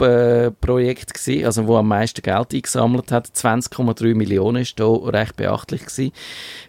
äh, 0.00 0.50
Projekte 0.50 1.12
gewesen, 1.12 1.44
also 1.46 1.66
wo 1.66 1.76
am 1.76 1.88
meisten 1.88 2.22
Geld 2.22 2.52
eingesammelt 2.54 3.12
hat. 3.12 3.28
20,3 3.28 4.14
Millionen 4.14 4.62
ist 4.62 4.78
da 4.80 4.86
recht 4.88 5.36
beachtlich 5.36 5.82
gewesen. 5.86 6.12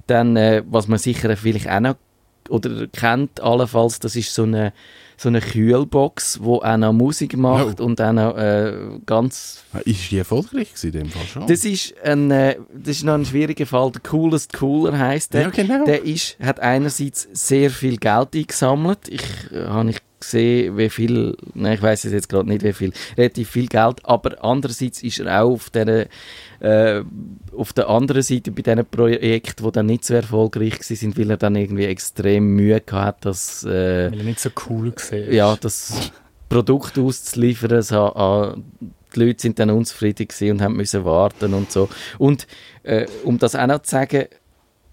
Dann, 0.08 0.36
äh, 0.38 0.64
was 0.70 0.88
man 0.88 1.00
sicher 1.00 1.36
vielleicht 1.38 1.70
auch 1.70 1.80
noch 1.80 1.96
oder 2.50 2.88
kennt 2.88 3.40
allenfalls, 3.40 4.00
das 4.00 4.16
ist 4.18 4.34
so 4.34 4.44
eine, 4.44 4.74
so 5.16 5.30
eine 5.30 5.40
Kühlbox, 5.40 6.40
wo 6.42 6.58
auch 6.58 6.76
noch 6.76 6.92
Musik 6.92 7.38
macht 7.38 7.80
Oh. 7.80 7.86
und 7.86 8.02
auch 8.02 8.12
noch 8.12 8.36
äh, 8.36 8.74
ganz... 9.06 9.64
Ist 9.86 10.12
die 10.12 10.18
erfolgreich 10.18 10.70
gewesen, 10.74 10.88
in 10.88 10.92
dem 11.04 11.10
Fall 11.10 11.26
schon? 11.28 11.48
Das 11.48 11.64
ist, 11.64 11.94
ein, 12.04 12.30
äh, 12.32 12.58
das 12.74 12.98
ist 12.98 13.04
noch 13.04 13.14
ein 13.14 13.26
schwieriger 13.26 13.66
Fall. 13.66 13.92
Der 13.92 14.02
Coolest 14.02 14.52
Cooler 14.54 14.98
heisst 14.98 15.34
der. 15.34 15.44
ja, 15.44 15.50
genau. 15.50 15.86
Der 15.86 16.04
ist, 16.04 16.38
hat 16.42 16.60
einerseits 16.60 17.30
sehr 17.32 17.70
viel 17.70 17.96
Geld 17.98 18.36
eingesammelt. 18.36 19.08
Ich 19.08 19.24
äh, 19.54 19.68
habe 19.68 19.86
nicht 19.86 20.02
gesehen, 20.22 20.78
wie 20.78 20.90
viel, 20.90 21.36
nein, 21.54 21.74
ich 21.74 21.82
weiß 21.82 22.06
es 22.06 22.14
jetzt 22.14 22.30
gerade 22.30 22.48
nicht, 22.48 22.64
wie 22.64 22.72
viel, 22.74 22.94
relativ 23.18 23.50
viel 23.50 23.68
Geld, 23.68 23.98
aber 24.04 24.44
andererseits 24.44 25.04
ist 25.04 25.20
er 25.20 25.44
auch 25.44 25.52
auf 25.52 25.70
der, 25.70 26.08
äh, 26.62 27.02
auf 27.56 27.74
der 27.74 27.90
anderen 27.90 28.22
Seite 28.22 28.52
bei 28.52 28.62
diesen 28.62 28.86
Projekten, 28.86 29.66
die 29.66 29.72
dann 29.72 29.86
nicht 29.88 30.06
so 30.06 30.14
erfolgreich 30.14 30.80
waren, 30.80 30.96
sind, 30.96 31.18
weil 31.18 31.30
er 31.32 31.38
dann 31.38 31.56
irgendwie 31.56 31.86
extrem 31.86 32.56
Mühe 32.56 32.80
gehabt 32.80 33.26
hat, 33.26 33.26
das, 33.26 33.64
äh, 33.66 34.12
Weil 34.12 34.20
er 34.20 34.24
nicht 34.24 34.40
so 34.40 34.50
cool 34.70 34.92
gesehen 34.92 35.34
ja, 35.34 35.58
das 35.60 36.12
Produkt 36.48 36.98
auszuliefern. 36.98 37.72
Es 37.72 37.92
ha- 37.92 38.14
ha- 38.16 38.58
die 39.16 39.20
Leute 39.20 39.42
sind 39.42 39.60
dann 39.60 39.70
unzufrieden 39.72 40.28
und 40.52 40.62
haben 40.62 40.76
müssen 40.78 41.04
warten 41.04 41.54
und 41.54 41.72
so. 41.72 41.90
Und 42.18 42.48
äh, 42.84 43.06
um 43.24 43.40
das 43.40 43.56
auch 43.56 43.68
noch 43.68 43.82
zu 43.82 43.92
sagen, 43.92 44.26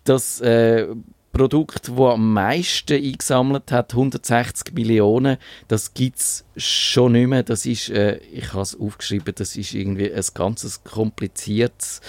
das 0.04 0.40
äh, 0.40 0.86
Produkt, 1.32 1.88
das 1.88 1.98
am 1.98 2.32
meisten 2.32 3.02
eingesammelt 3.02 3.70
hat, 3.70 3.92
160 3.92 4.72
Millionen, 4.74 5.36
das 5.68 5.94
gibt 5.94 6.18
es 6.18 6.44
schon 6.56 7.12
nicht 7.12 7.28
mehr. 7.28 7.42
Das 7.42 7.66
ist, 7.66 7.90
äh, 7.90 8.16
ich 8.32 8.52
habe 8.52 8.62
es 8.62 8.78
aufgeschrieben, 8.78 9.34
das 9.34 9.56
ist 9.56 9.74
irgendwie 9.74 10.12
ein 10.12 10.24
ganzes 10.34 10.82
kompliziertes 10.84 12.00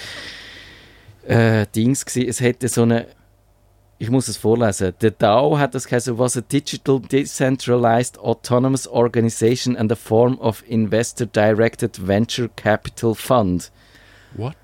äh, 1.28 1.66
Dings. 1.76 2.06
Es 2.16 2.42
hätte 2.42 2.68
so 2.68 2.84
eine 2.84 3.08
ich 4.02 4.10
muss 4.10 4.30
es 4.30 4.38
vorlesen. 4.38 4.94
Der 5.02 5.12
DAO 5.12 5.60
hat 5.60 5.76
das 5.76 5.86
geheißen, 5.86 6.18
was 6.18 6.38
a 6.38 6.42
digital 6.42 7.02
decentralized 7.02 8.18
autonomous 8.18 8.88
organization 8.88 9.76
and 9.76 9.92
a 9.92 9.96
form 9.96 10.40
of 10.40 10.64
investor-directed 10.68 12.08
venture 12.08 12.48
capital 12.56 13.14
fund. 13.14 13.70
What? 14.36 14.56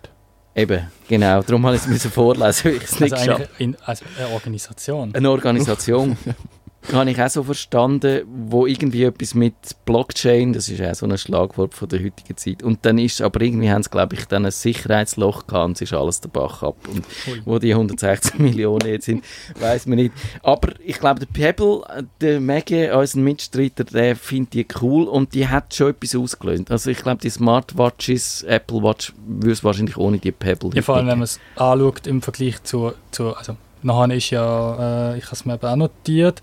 Eben, 0.56 0.88
genau. 1.08 1.41
Darum 1.41 1.65
habe 1.65 1.76
ich 1.76 1.86
es 1.86 2.08
vorlesen, 2.08 2.65
weil 2.65 2.76
ich 2.78 2.84
es 2.84 3.00
nicht 3.00 3.13
Also 3.13 3.26
geschafft 3.26 3.41
eigentlich 3.41 3.60
in, 3.60 3.78
also 3.86 4.06
eine 4.18 4.30
Organisation. 4.30 5.13
Eine 5.13 5.30
Organisation. 5.30 6.18
habe 6.93 7.10
ich 7.10 7.21
auch 7.21 7.30
so 7.30 7.43
verstanden, 7.43 8.24
wo 8.50 8.65
irgendwie 8.65 9.04
etwas 9.04 9.34
mit 9.34 9.54
Blockchain, 9.86 10.54
das 10.54 10.69
ist 10.69 10.82
auch 10.82 10.95
so 10.95 11.06
ein 11.06 11.17
Schlagwort 11.17 11.74
von 11.74 11.89
der 11.89 12.04
heutigen 12.04 12.38
Zeit. 12.38 12.63
Und 12.63 12.86
dann 12.86 12.98
ist 12.98 13.21
aber 13.21 13.41
irgendwie 13.41 13.69
haben 13.69 13.84
sie, 13.84 13.89
glaube 13.89 14.15
ich, 14.15 14.26
dann 14.26 14.45
ein 14.45 14.52
Sicherheitsloch 14.52 15.48
gehabt 15.48 15.65
und 15.65 15.71
es 15.74 15.82
ist 15.82 15.93
alles 15.93 16.21
der 16.21 16.30
Bach 16.30 16.63
ab. 16.63 16.78
Und 16.88 17.06
Ui. 17.28 17.41
wo 17.45 17.60
die 17.60 17.74
160 17.74 18.39
Millionen 18.39 18.88
jetzt 18.88 19.06
sind, 19.06 19.24
weiß 19.60 19.86
man 19.88 19.98
nicht. 19.98 20.13
Aber 20.43 20.74
ich 20.84 21.00
glaube, 21.00 21.19
der 21.19 21.28
Pebble, 21.28 21.82
der 22.21 22.39
Maggie, 22.39 22.89
unser 22.89 23.19
Mitstreiter, 23.19 23.84
der 23.84 24.15
findet 24.15 24.54
die 24.54 24.67
cool 24.82 25.08
und 25.08 25.34
die 25.34 25.48
hat 25.48 25.74
schon 25.74 25.91
etwas 25.91 26.15
ausgelöst. 26.15 26.71
Also 26.71 26.89
ich 26.89 26.98
glaube, 26.98 27.21
die 27.21 27.30
Smartwatches, 27.30 28.43
Apple 28.43 28.82
Watch, 28.84 29.13
würde 29.26 29.52
es 29.52 29.63
wahrscheinlich 29.63 29.98
ohne 29.98 30.17
die 30.17 30.32
Pebble 30.32 30.71
Ja, 30.74 30.82
vor 30.82 30.98
allem, 30.98 31.08
wenn 31.08 31.19
man 31.19 31.24
es 31.24 31.39
anschaut 31.56 32.08
im 32.08 32.21
Vergleich 32.21 32.63
zu, 32.63 32.93
zu 33.12 33.36
also 33.36 33.58
nachher 33.86 34.15
ist 34.15 34.30
ja, 34.32 35.13
äh, 35.13 35.17
ich 35.17 35.26
habe 35.26 35.36
es 35.36 35.45
mir 35.45 35.54
eben 35.56 35.65
auch 35.67 35.76
notiert, 35.76 36.41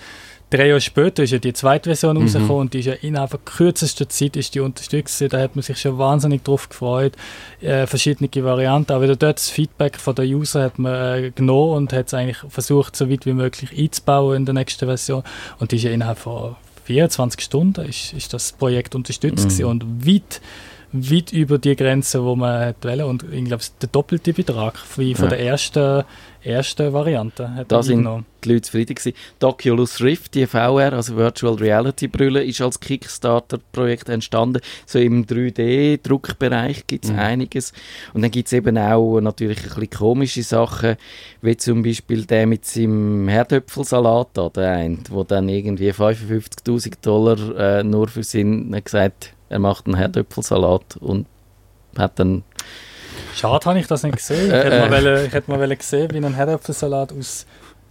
drei 0.51 0.69
Jahre 0.69 0.81
später 0.83 1.23
ist 1.23 1.31
ja 1.31 1.39
die 1.39 1.53
zweite 1.55 1.89
Version 1.91 2.17
Mhm. 2.17 2.23
rausgekommen 2.25 2.61
und 2.61 2.75
die 2.75 2.81
ist 2.81 2.87
ja 2.87 2.93
innerhalb 2.95 3.45
kürzester 3.47 4.07
Zeit 4.09 4.37
ist 4.37 4.55
die 4.55 4.61
unterstützt 4.61 5.23
da 5.31 5.39
hat 5.41 5.57
man 5.57 5.63
sich 5.63 5.79
schon 5.81 5.97
wahnsinnig 5.97 6.43
drauf 6.45 6.69
gefreut, 6.69 7.15
äh, 7.63 7.87
verschiedene 7.87 8.29
Varianten, 8.45 8.93
aber 8.93 9.07
dort 9.07 9.23
das 9.39 9.49
Feedback 9.49 9.97
von 9.97 10.15
der 10.15 10.27
User 10.27 10.63
hat 10.65 10.79
man 10.79 10.93
äh, 11.25 11.31
genommen 11.35 11.73
und 11.77 11.93
hat 11.95 12.09
es 12.09 12.15
eigentlich 12.15 12.39
versucht, 12.49 12.97
so 12.97 13.09
weit 13.11 13.25
wie 13.27 13.33
möglich 13.33 13.71
einzubauen 13.79 14.37
in 14.37 14.45
der 14.45 14.55
nächsten 14.55 14.85
Version 14.87 15.23
und 15.59 15.73
die 15.73 15.77
ist 15.77 15.85
ja 15.85 15.91
innerhalb 15.91 16.19
von 16.19 16.57
24 16.85 17.41
Stunden 17.41 17.85
ist, 17.87 18.13
ist 18.13 18.35
das 18.35 18.53
Projekt 18.53 18.95
unterstützt 18.95 19.59
Mhm. 19.61 19.67
und 19.67 20.07
weit 20.07 20.41
weit 20.95 21.33
über 21.33 21.57
die 21.57 21.75
Grenze, 21.75 22.23
wo 22.23 22.37
man 22.37 22.75
wollen. 22.83 23.01
und 23.05 23.25
ich 23.33 23.45
glaube, 23.47 23.63
es 23.63 23.69
ist 23.69 23.77
der 23.81 23.89
doppelte 23.89 24.35
Betrag 24.35 24.75
wie 24.99 25.15
von 25.15 25.25
Ja. 25.25 25.31
der 25.31 25.41
ersten, 25.41 26.05
ersten 26.45 26.93
Variante 26.93 27.55
hat 27.55 27.71
Da 27.71 27.83
sind 27.83 28.09
die 28.45 28.49
Leute 28.49 28.63
zufrieden 28.63 28.95
gewesen. 28.95 29.17
Die 29.41 29.47
Oculus 29.47 30.01
Rift, 30.01 30.35
die 30.35 30.47
VR, 30.47 30.93
also 30.93 31.17
Virtual 31.17 31.55
Reality 31.55 32.09
Brille, 32.09 32.43
ist 32.43 32.61
als 32.61 32.81
Kickstarter-Projekt 32.81 34.09
entstanden. 34.09 34.61
So 34.87 34.99
im 34.99 35.25
3D-Druckbereich 35.27 36.87
gibt 36.87 37.05
es 37.05 37.13
Mhm. 37.13 37.19
einiges. 37.19 37.73
Und 38.15 38.23
dann 38.23 38.31
gibt 38.31 38.47
es 38.49 38.53
eben 38.53 38.77
auch 38.79 39.21
natürlich 39.21 39.59
ein 39.59 39.69
bisschen 39.69 39.91
komische 39.91 40.43
Sachen, 40.43 40.97
wie 41.41 41.57
zum 41.57 41.83
Beispiel 41.83 42.25
der 42.25 42.47
mit 42.47 42.65
seinem 42.65 43.29
Herdöpfelsalat 43.29 44.29
da, 44.35 44.49
der 44.49 44.73
eine, 44.73 44.99
wo 45.11 45.25
dann 45.25 45.49
irgendwie 45.49 45.93
55'000 45.93 46.95
Dollar 47.03 47.57
äh, 47.57 47.85
nur 47.85 48.09
für 48.09 48.23
hat 48.23 48.85
gesagt, 48.85 49.35
er 49.49 49.59
macht 49.59 49.87
einen 49.87 49.97
Herdöpfelsalat 49.97 50.97
und 50.99 51.27
hat 51.97 52.19
dann 52.19 52.43
Schade, 53.35 53.67
habe 53.67 53.79
ich 53.79 53.87
das 53.87 54.03
nicht 54.03 54.17
gesehen. 54.17 54.47
Ich 54.47 54.53
Äh, 54.53 54.65
hätte, 54.65 54.71
äh. 54.77 54.89
mal 54.89 55.05
wollen, 55.05 55.27
ich 55.27 55.33
hätte 55.33 55.51
mal 55.51 55.59
wollen 55.59 55.79
gesehen, 55.79 56.11
wie 56.13 56.17
ein 56.25 56.35
Herdöpfelsalat 56.35 57.13
aus, 57.13 57.47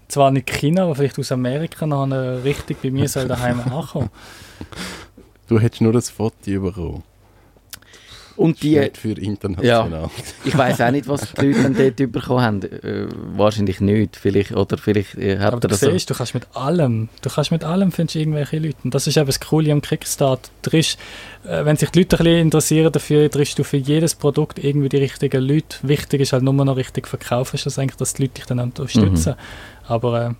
zwar 0.08 0.32
nicht 0.32 0.50
China, 0.52 0.84
aber 0.84 0.96
vielleicht 0.96 1.18
aus 1.20 1.32
Amerika, 1.32 1.86
noch 1.86 2.06
richtig 2.44 2.82
bei 2.82 2.92
mir 2.92 3.08
soll 3.08 3.28
daheim 3.28 3.60
ankommen. 3.62 4.10
Du 5.48 5.60
hättest 5.60 5.82
nur 5.82 5.94
das 5.94 6.10
Foto 6.10 6.36
bekommen. 6.46 7.04
Und 8.38 8.62
die, 8.64 8.80
Nicht 8.80 8.98
für 8.98 9.12
international. 9.12 10.10
Ich 10.46 10.58
weiß 10.58 10.82
auch 10.82 10.92
nicht, 10.92 11.08
was 11.08 11.32
die 11.34 11.48
Leute 11.48 11.64
dann 11.64 11.76
dort 11.76 12.12
bekommen 12.12 12.42
haben. 12.42 12.62
Äh, 12.64 13.08
wahrscheinlich 13.36 13.82
nicht. 13.82 14.16
Vielleicht, 14.16 14.52
oder 14.54 14.78
vielleicht 14.78 15.18
äh, 15.18 15.38
Aber 15.38 15.60
du 15.60 15.68
das 15.68 15.82
so. 15.82 15.92
siehst, 15.92 16.10
du 16.10 16.14
kannst 16.14 16.34
mit 16.34 16.48
allem, 16.54 17.10
du 17.22 17.30
kannst 17.30 17.52
mit 17.52 17.64
allem 17.64 17.92
findest 17.92 18.16
du 18.16 18.20
irgendwelche 18.20 18.60
Leute. 18.60 18.78
Und 18.84 18.94
das 18.96 19.08
ist 19.08 19.18
eben 19.18 19.26
das 19.26 19.40
Coole 19.40 19.72
am 19.72 19.82
Kickstart. 19.82 20.52
Äh, 20.74 20.86
wenn 21.44 21.76
sich 21.76 21.90
die 21.90 22.00
Leute 22.00 22.18
ein 22.18 22.24
bisschen 22.24 22.40
interessieren 22.40 22.92
dafür, 22.92 23.30
triffst 23.30 23.60
du 23.60 23.64
für 23.64 23.78
jedes 23.78 24.16
Produkt 24.16 24.64
irgendwie 24.64 24.90
die 24.90 24.98
richtigen 24.98 25.42
Leute. 25.42 25.78
Wichtig 25.84 26.22
ist 26.22 26.34
halt 26.34 26.44
nur 26.44 26.54
noch 26.54 26.76
richtig 26.76 27.08
verkaufen, 27.08 27.58
schlussendlich, 27.58 27.98
dass 27.98 28.14
die 28.14 28.24
Leute 28.24 28.36
dich 28.36 28.46
dann 28.46 28.60
unterstützen. 28.60 29.36
Aber 29.88 30.28
äh, 30.28 30.34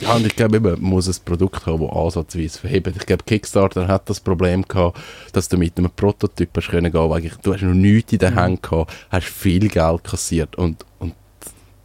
Ja, 0.00 0.14
und 0.14 0.26
ich 0.26 0.34
glaube, 0.34 0.60
man 0.60 0.80
muss 0.80 1.08
ein 1.08 1.16
Produkt 1.24 1.66
haben, 1.66 1.86
das 1.86 1.94
ansatzweise 1.96 2.58
verhebt. 2.58 2.86
Ich 2.96 3.04
glaube, 3.06 3.22
Kickstarter 3.24 3.86
hat 3.86 4.08
das 4.08 4.18
Problem 4.20 4.62
gehabt, 4.66 4.98
dass 5.32 5.48
du 5.48 5.58
mit 5.58 5.76
einem 5.76 5.90
Prototyp 5.90 6.48
hast 6.56 6.68
können 6.68 6.90
gehen, 6.90 7.10
weil 7.10 7.30
du 7.42 7.52
hast 7.52 7.62
noch 7.62 7.74
nichts 7.74 8.12
in 8.12 8.18
den 8.18 8.32
Mhm. 8.34 8.38
Händen 8.38 8.62
gehabt, 8.62 8.92
hast 9.10 9.26
viel 9.26 9.68
Geld 9.68 10.04
kassiert 10.04 10.56
und, 10.56 10.86
und 11.00 11.14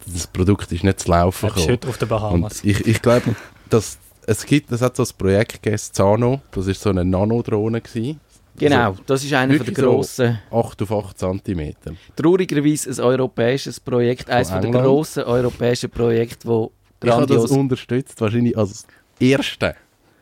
das 0.06 0.28
Produkt 0.28 0.72
ist 0.72 0.84
nicht 0.84 1.00
zu 1.02 1.10
laufen 1.12 1.48
gekommen. 1.50 1.68
heute 1.68 1.88
auf 1.90 1.98
den 1.98 2.04
Und 2.10 2.10
Bahamas. 2.10 2.64
ich, 2.64 2.86
ich 2.88 3.02
glaube, 3.02 3.36
dass 3.70 3.98
es 4.28 4.46
gibt, 4.46 4.72
es 4.72 4.82
hat 4.82 4.96
so 4.96 5.04
ein 5.04 5.10
Projekt 5.18 5.62
gegeben, 5.62 5.78
Zano, 5.78 6.42
das 6.52 6.68
ist 6.68 6.82
so 6.82 6.90
eine 6.92 7.04
Nanodrohne 7.04 7.82
gewesen. 7.82 8.20
Genau, 8.58 8.96
das 9.06 9.24
ist 9.26 9.34
einer 9.34 9.54
von 9.54 9.66
der 9.66 9.68
wirklich 9.68 9.78
so 9.86 9.92
grossen, 9.92 10.40
8 10.50 10.82
auf 10.84 10.92
8 10.94 11.20
cm. 11.20 11.74
traurigerweise 12.16 12.90
ein 12.90 13.00
europäisches 13.06 13.82
Projekt, 13.82 14.30
eines 14.30 14.50
von 14.50 14.62
der 14.62 14.72
grossen 14.72 15.24
europäischen 15.24 15.90
Projekte, 15.90 16.48
wo 16.48 16.72
Ich 17.06 17.12
habe 17.12 17.26
das 17.26 17.52
unterstützt, 17.52 18.20
wahrscheinlich 18.22 18.58
als 18.58 18.86
Erste. 19.20 19.76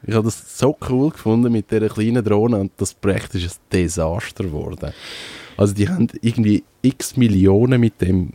Ich 0.05 0.13
habe 0.13 0.25
das 0.25 0.57
so 0.57 0.77
cool 0.89 1.11
gefunden 1.11 1.51
mit 1.51 1.71
dieser 1.71 1.89
kleinen 1.89 2.23
Drohne 2.23 2.57
und 2.59 2.71
das 2.77 2.93
Projekt 2.93 3.35
ist 3.35 3.45
ein 3.45 3.61
Desaster 3.71 4.43
geworden. 4.43 4.91
Also 5.55 5.73
die 5.73 5.87
haben 5.87 6.07
irgendwie 6.21 6.63
x 6.81 7.15
Millionen 7.15 7.79
mit 7.79 8.01
dem, 8.01 8.33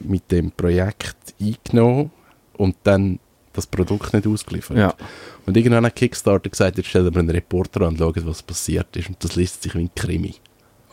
mit 0.00 0.30
dem 0.32 0.50
Projekt 0.50 1.34
eingenommen 1.40 2.10
und 2.56 2.76
dann 2.82 3.20
das 3.52 3.66
Produkt 3.66 4.12
nicht 4.12 4.26
ausgeliefert. 4.26 4.76
Ja. 4.76 4.94
Und 5.46 5.56
irgendwann 5.56 5.86
hat 5.86 5.96
Kickstarter 5.96 6.50
gesagt, 6.50 6.76
jetzt 6.76 6.88
stellen 6.88 7.12
wir 7.12 7.20
einen 7.20 7.30
Reporter 7.30 7.82
an 7.82 7.88
und 7.88 7.98
schauen, 7.98 8.26
was 8.26 8.42
passiert 8.42 8.94
ist. 8.96 9.08
Und 9.08 9.22
das 9.22 9.36
liest 9.36 9.62
sich 9.62 9.74
wie 9.74 9.80
ein 9.80 9.90
Krimi. 9.94 10.34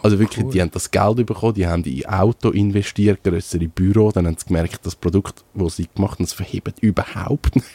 Also 0.04 0.20
wirklich, 0.20 0.44
Cool. 0.46 0.52
die 0.52 0.62
haben 0.62 0.72
das 0.72 0.92
Geld 0.92 1.26
bekommen, 1.26 1.54
die 1.54 1.66
haben 1.66 1.84
in 1.86 2.06
Auto 2.06 2.50
investiert, 2.50 3.24
größere 3.24 3.68
Büro, 3.70 4.12
dann 4.12 4.28
haben 4.28 4.36
sie 4.38 4.46
gemerkt, 4.46 4.86
das 4.86 4.96
Produkt, 4.96 5.44
das 5.54 5.78
sie 5.78 5.88
gemacht 5.96 6.20
haben, 6.20 6.26
das 6.26 6.34
verhebt 6.34 6.78
überhaupt 6.82 7.56
nicht. 7.56 7.68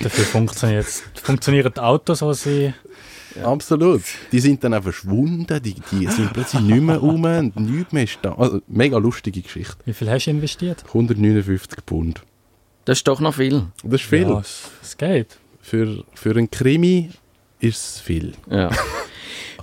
Dafür 0.00 0.24
funktioniert 0.26 0.86
funktionieren 1.22 1.72
die 1.74 1.80
Autos, 1.80 2.18
die 2.20 2.34
sie... 2.34 2.74
Absolut. 3.42 4.02
Die 4.30 4.38
sind 4.38 4.62
dann 4.62 4.74
auch 4.74 4.82
verschwunden, 4.84 5.60
die, 5.62 5.74
die 5.90 6.06
sind 6.06 6.32
plötzlich 6.32 6.62
nicht 6.62 6.82
mehr 6.82 6.98
rum 6.98 7.24
und 7.24 7.56
nichts 7.56 7.92
mehr 7.92 8.04
ist 8.04 8.18
da. 8.22 8.34
Also, 8.34 8.60
mega 8.68 8.96
lustige 8.98 9.40
Geschichte. 9.42 9.74
Wie 9.86 9.92
viel 9.92 10.08
hast 10.08 10.26
du 10.26 10.30
investiert? 10.30 10.84
159 10.86 11.80
Pfund. 11.84 12.22
Das 12.84 12.98
ist 12.98 13.08
doch 13.08 13.18
noch 13.18 13.34
viel. 13.34 13.64
Das 13.82 14.02
ist 14.02 14.08
viel. 14.08 14.22
Ja, 14.28 14.38
es, 14.38 14.70
es 14.82 14.96
geht. 14.96 15.38
Für, 15.60 16.04
für 16.14 16.30
einen 16.30 16.48
Krimi 16.50 17.10
ist 17.58 17.76
es 17.96 18.00
viel. 18.00 18.34
Ja. 18.48 18.70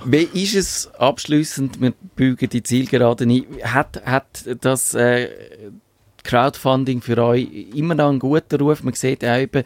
Wie 0.06 0.28
ist 0.34 0.56
es 0.56 0.94
abschließend? 0.96 1.80
Wir 1.82 1.94
bügen 2.16 2.50
die 2.50 2.64
Zielgerade 2.64 3.26
ein. 3.26 3.46
Hat, 3.64 4.02
hat 4.06 4.46
das 4.62 4.94
äh, 4.94 5.30
Crowdfunding 6.24 7.02
für 7.02 7.18
euch 7.18 7.48
immer 7.76 7.96
noch 7.96 8.10
einen 8.10 8.20
guten 8.20 8.62
Ruf? 8.62 8.84
Man 8.84 8.94
sieht 8.94 9.24
auch 9.26 9.38
eben, 9.38 9.64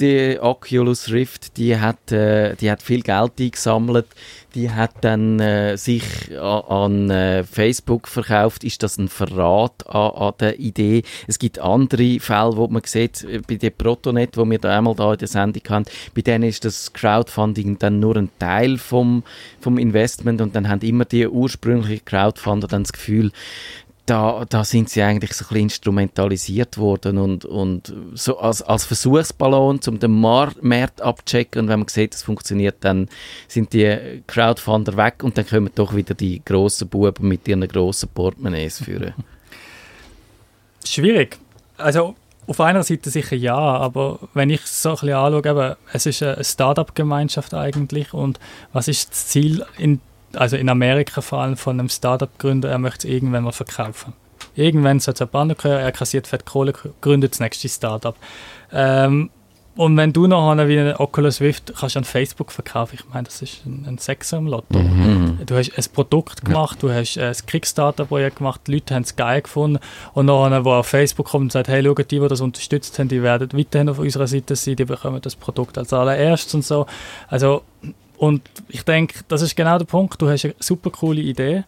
die 0.00 0.38
Oculus 0.40 1.10
Rift, 1.10 1.56
die 1.56 1.76
hat, 1.76 2.12
äh, 2.12 2.54
die 2.54 2.70
hat 2.70 2.82
viel 2.82 3.02
Geld 3.02 3.32
eingesammelt. 3.40 4.06
Die 4.54 4.70
hat 4.70 4.92
dann 5.02 5.40
äh, 5.40 5.76
sich 5.76 6.04
a- 6.38 6.84
an 6.84 7.10
äh, 7.10 7.42
Facebook 7.44 8.06
verkauft. 8.06 8.62
Ist 8.64 8.82
das 8.82 8.96
ein 8.98 9.08
Verrat 9.08 9.86
an, 9.88 10.12
an 10.12 10.32
der 10.38 10.60
Idee? 10.60 11.02
Es 11.26 11.38
gibt 11.38 11.58
andere 11.58 12.20
Fälle, 12.20 12.56
wo 12.56 12.68
man 12.68 12.82
sieht, 12.84 13.24
äh, 13.24 13.40
bei 13.46 13.56
der 13.56 13.70
Protonet, 13.70 14.36
wo 14.36 14.48
wir 14.48 14.58
da 14.58 14.78
einmal 14.78 14.94
da 14.94 15.12
in 15.12 15.18
der 15.18 15.28
Sendung 15.28 15.62
haben, 15.68 15.84
bei 16.14 16.22
denen 16.22 16.44
ist 16.48 16.64
das 16.64 16.92
Crowdfunding 16.92 17.78
dann 17.78 17.98
nur 17.98 18.16
ein 18.16 18.30
Teil 18.38 18.78
vom, 18.78 19.24
vom 19.60 19.78
Investment 19.78 20.40
und 20.40 20.54
dann 20.54 20.68
haben 20.68 20.80
immer 20.82 21.04
die 21.06 21.26
ursprünglichen 21.26 22.04
Crowdfunder 22.04 22.68
dann 22.68 22.84
das 22.84 22.92
Gefühl, 22.92 23.32
da, 24.08 24.46
da 24.48 24.64
sind 24.64 24.88
sie 24.88 25.02
eigentlich 25.02 25.34
so 25.34 25.44
ein 25.44 25.48
bisschen 25.48 25.62
instrumentalisiert 25.64 26.78
worden 26.78 27.18
und, 27.18 27.44
und 27.44 27.92
so 28.14 28.38
als, 28.38 28.62
als 28.62 28.84
Versuchsballon, 28.84 29.80
um 29.86 29.98
den 29.98 30.12
Mar 30.12 30.52
Markt 30.62 31.02
abzuchecken 31.02 31.62
und 31.62 31.68
wenn 31.68 31.80
man 31.80 31.88
sieht, 31.88 32.14
es 32.14 32.22
funktioniert, 32.22 32.76
dann 32.80 33.08
sind 33.48 33.72
die 33.72 34.22
Crowdfunder 34.26 34.96
weg 34.96 35.22
und 35.22 35.36
dann 35.36 35.46
kommen 35.46 35.70
doch 35.74 35.94
wieder 35.94 36.14
die 36.14 36.42
grossen 36.42 36.88
Buben 36.88 37.28
mit 37.28 37.46
ihren 37.46 37.66
grossen 37.68 38.08
Portemonnaies 38.08 38.82
führen. 38.82 39.12
Schwierig. 40.86 41.38
Also 41.76 42.14
auf 42.46 42.60
einer 42.60 42.82
Seite 42.82 43.10
sicher 43.10 43.36
ja, 43.36 43.56
aber 43.56 44.20
wenn 44.32 44.48
ich 44.48 44.62
so 44.62 44.90
ein 44.90 44.94
bisschen 44.94 45.12
anschaue, 45.12 45.50
eben, 45.50 45.76
es 45.92 46.06
ist 46.06 46.22
eine 46.22 46.42
Startup-Gemeinschaft 46.42 47.52
eigentlich 47.52 48.14
und 48.14 48.40
was 48.72 48.88
ist 48.88 49.10
das 49.10 49.26
Ziel, 49.28 49.66
in, 49.76 50.00
also 50.34 50.56
in 50.56 50.68
Amerika 50.68 51.20
vor 51.20 51.40
allem 51.40 51.56
von 51.56 51.78
einem 51.78 51.88
Startup-Gründer, 51.88 52.70
er 52.70 52.78
möchte 52.78 53.06
es 53.06 53.14
irgendwann 53.14 53.44
mal 53.44 53.52
verkaufen. 53.52 54.12
Irgendwann 54.54 55.00
soll 55.00 55.14
es 55.18 55.26
Partner 55.26 55.54
gehören, 55.54 55.80
er 55.80 55.92
kassiert 55.92 56.26
fett 56.26 56.44
Kohle, 56.44 56.72
gründet 57.00 57.32
das 57.32 57.40
nächste 57.40 57.68
Startup. 57.68 58.16
Ähm, 58.72 59.30
und 59.78 59.96
wenn 59.96 60.12
du 60.12 60.26
noch 60.26 60.50
eine, 60.50 60.66
wie 60.66 60.76
eine 60.76 60.98
Oculus 60.98 61.40
Rift 61.40 61.72
kannst 61.78 61.96
an 61.96 62.02
Facebook 62.02 62.50
verkaufen, 62.50 62.96
ich 62.98 63.08
meine, 63.14 63.22
das 63.22 63.42
ist 63.42 63.64
ein, 63.64 63.84
ein 63.86 63.98
Sechser 63.98 64.38
im 64.38 64.48
Lotto. 64.48 64.76
Mhm. 64.76 65.38
Du 65.46 65.56
hast 65.56 65.70
ein 65.78 65.84
Produkt 65.92 66.44
gemacht, 66.44 66.82
du 66.82 66.90
hast 66.90 67.16
ein 67.16 67.32
Kickstarter-Projekt 67.46 68.38
gemacht, 68.38 68.62
die 68.66 68.72
Leute 68.72 68.96
haben 68.96 69.04
es 69.04 69.14
geil 69.14 69.40
gefunden 69.40 69.78
und 70.14 70.26
nachher, 70.26 70.64
wo 70.64 70.72
auf 70.72 70.88
Facebook 70.88 71.28
kommt 71.28 71.44
und 71.44 71.52
sagt, 71.52 71.68
hey, 71.68 71.84
schau, 71.84 71.94
die, 71.94 72.18
die 72.18 72.26
das 72.26 72.40
unterstützt 72.40 72.98
haben, 72.98 73.06
die 73.06 73.22
werden 73.22 73.50
weiterhin 73.52 73.88
auf 73.88 74.00
unserer 74.00 74.26
Seite 74.26 74.56
sein, 74.56 74.74
die 74.74 74.84
bekommen 74.84 75.20
das 75.22 75.36
Produkt 75.36 75.78
als 75.78 75.92
allererstes 75.92 76.54
und 76.54 76.64
so. 76.64 76.86
Also, 77.28 77.62
und 78.18 78.42
ich 78.68 78.82
denke, 78.82 79.20
das 79.28 79.42
ist 79.42 79.56
genau 79.56 79.78
der 79.78 79.86
Punkt, 79.86 80.20
du 80.20 80.28
hast 80.28 80.44
eine 80.44 80.54
super 80.58 80.90
coole 80.90 81.20
Idee, 81.20 81.64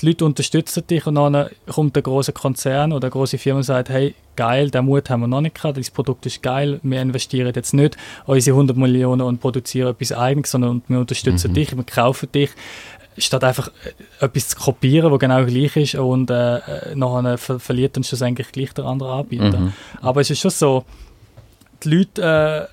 die 0.00 0.06
Leute 0.06 0.24
unterstützen 0.24 0.86
dich 0.86 1.06
und 1.06 1.14
dann 1.14 1.48
kommt 1.66 1.94
der 1.96 2.02
große 2.02 2.32
Konzern 2.32 2.92
oder 2.92 3.06
eine 3.06 3.12
große 3.12 3.38
Firma 3.38 3.58
und 3.58 3.64
sagt, 3.64 3.88
hey, 3.88 4.14
geil, 4.36 4.70
den 4.70 4.84
Mut 4.86 5.08
haben 5.08 5.20
wir 5.20 5.28
noch 5.28 5.40
nicht 5.40 5.54
gehabt, 5.54 5.78
das 5.78 5.90
Produkt 5.90 6.26
ist 6.26 6.42
geil, 6.42 6.80
wir 6.82 7.00
investieren 7.00 7.52
jetzt 7.54 7.74
nicht 7.74 7.96
unsere 8.26 8.56
100 8.56 8.76
Millionen 8.76 9.22
und 9.22 9.40
produzieren 9.40 9.90
etwas 9.90 10.12
eigenes, 10.12 10.50
sondern 10.50 10.82
wir 10.88 10.98
unterstützen 10.98 11.54
dich, 11.54 11.76
wir 11.76 11.84
kaufen 11.84 12.30
dich, 12.32 12.50
statt 13.16 13.44
einfach 13.44 13.68
äh, 13.68 14.24
etwas 14.24 14.48
zu 14.48 14.56
kopieren, 14.56 15.12
was 15.12 15.20
genau 15.20 15.44
gleich 15.44 15.76
ist 15.76 15.94
und 15.94 16.30
äh, 16.30 16.56
äh, 16.56 16.94
nachher 16.94 17.38
ver 17.38 17.60
verliert 17.60 17.96
dann 17.96 18.04
schlussendlich 18.04 18.50
gleich 18.52 18.72
der 18.72 18.84
andere 18.86 19.12
Anbieter. 19.12 19.58
Mhm. 19.58 19.72
Aber 20.00 20.20
es 20.20 20.30
ist 20.30 20.40
schon 20.40 20.50
so, 20.50 20.84
die 21.82 21.90
Leute 21.90 22.68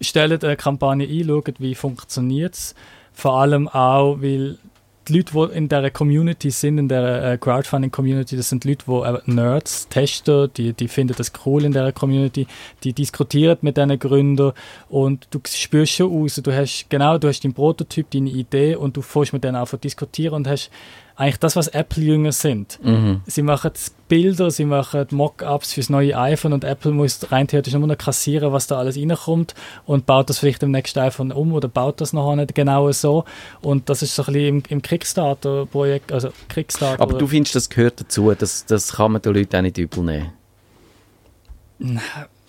stellen 0.00 0.42
eine 0.42 0.56
Kampagne 0.56 1.06
ein, 1.06 1.26
schauen, 1.26 1.54
wie 1.58 1.74
funktioniert 1.74 2.54
es. 2.54 2.74
Vor 3.12 3.38
allem 3.40 3.68
auch, 3.68 4.20
weil 4.20 4.58
die 5.08 5.18
Leute, 5.18 5.32
die 5.32 5.56
in 5.56 5.68
dieser 5.68 5.90
Community 5.90 6.50
sind, 6.50 6.78
in 6.78 6.88
der 6.88 7.32
äh, 7.32 7.38
Crowdfunding-Community, 7.38 8.36
das 8.36 8.48
sind 8.48 8.64
Leute, 8.64 8.84
die 8.86 9.30
Nerds, 9.30 9.88
Tester, 9.88 10.48
die, 10.48 10.72
die 10.72 10.88
finden 10.88 11.14
das 11.16 11.32
cool 11.44 11.64
in 11.64 11.72
dieser 11.72 11.92
Community, 11.92 12.46
die 12.82 12.92
diskutieren 12.92 13.58
mit 13.60 13.76
diesen 13.76 13.98
Gründern 13.98 14.52
und 14.88 15.28
du 15.30 15.40
spürst 15.46 15.92
schon 15.92 16.24
aus, 16.24 16.36
du 16.36 16.52
hast 16.52 16.86
genau, 16.88 17.18
du 17.18 17.28
hast 17.28 17.44
deinen 17.44 17.54
Prototyp, 17.54 18.10
deine 18.10 18.30
Idee 18.30 18.76
und 18.76 18.96
du 18.96 19.02
fährst 19.02 19.32
mit 19.32 19.44
denen 19.44 19.56
einfach 19.56 19.78
diskutieren 19.78 20.34
und 20.34 20.48
hast 20.48 20.70
eigentlich 21.16 21.38
das, 21.38 21.54
was 21.54 21.68
Apple-Jünger 21.68 22.32
sind. 22.32 22.78
Mhm. 22.82 23.20
Sie 23.26 23.42
machen 23.42 23.70
Bilder, 24.08 24.50
sie 24.50 24.64
machen 24.64 25.06
Mock-ups 25.10 25.72
fürs 25.72 25.88
neue 25.88 26.18
iPhone 26.18 26.52
und 26.52 26.64
Apple 26.64 26.90
muss 26.90 27.30
rein 27.30 27.46
theoretisch 27.46 27.72
nur 27.74 27.86
noch 27.86 27.96
kassieren, 27.96 28.52
was 28.52 28.66
da 28.66 28.78
alles 28.78 28.96
reinkommt 28.96 29.54
und 29.86 30.06
baut 30.06 30.28
das 30.28 30.40
vielleicht 30.40 30.62
im 30.64 30.72
nächsten 30.72 30.98
iPhone 30.98 31.30
um 31.30 31.52
oder 31.52 31.68
baut 31.68 32.00
das 32.00 32.12
noch 32.12 32.34
nicht 32.34 32.54
genau 32.54 32.90
so. 32.92 33.24
Und 33.62 33.88
das 33.88 34.02
ist 34.02 34.14
so 34.14 34.22
ein 34.22 34.32
bisschen 34.32 34.48
im, 34.48 34.62
im 34.68 34.82
Kickstarter-Projekt, 34.82 36.10
also 36.10 36.30
Kickstarter. 36.48 37.00
Aber 37.02 37.16
du 37.16 37.26
findest, 37.28 37.54
das 37.54 37.68
gehört 37.68 38.00
dazu, 38.00 38.32
das, 38.32 38.66
das 38.66 38.94
kann 38.94 39.12
man 39.12 39.22
den 39.22 39.34
Leuten 39.34 39.56
auch 39.56 39.62
nicht 39.62 39.78
übel 39.78 40.02
nehmen. 40.02 40.32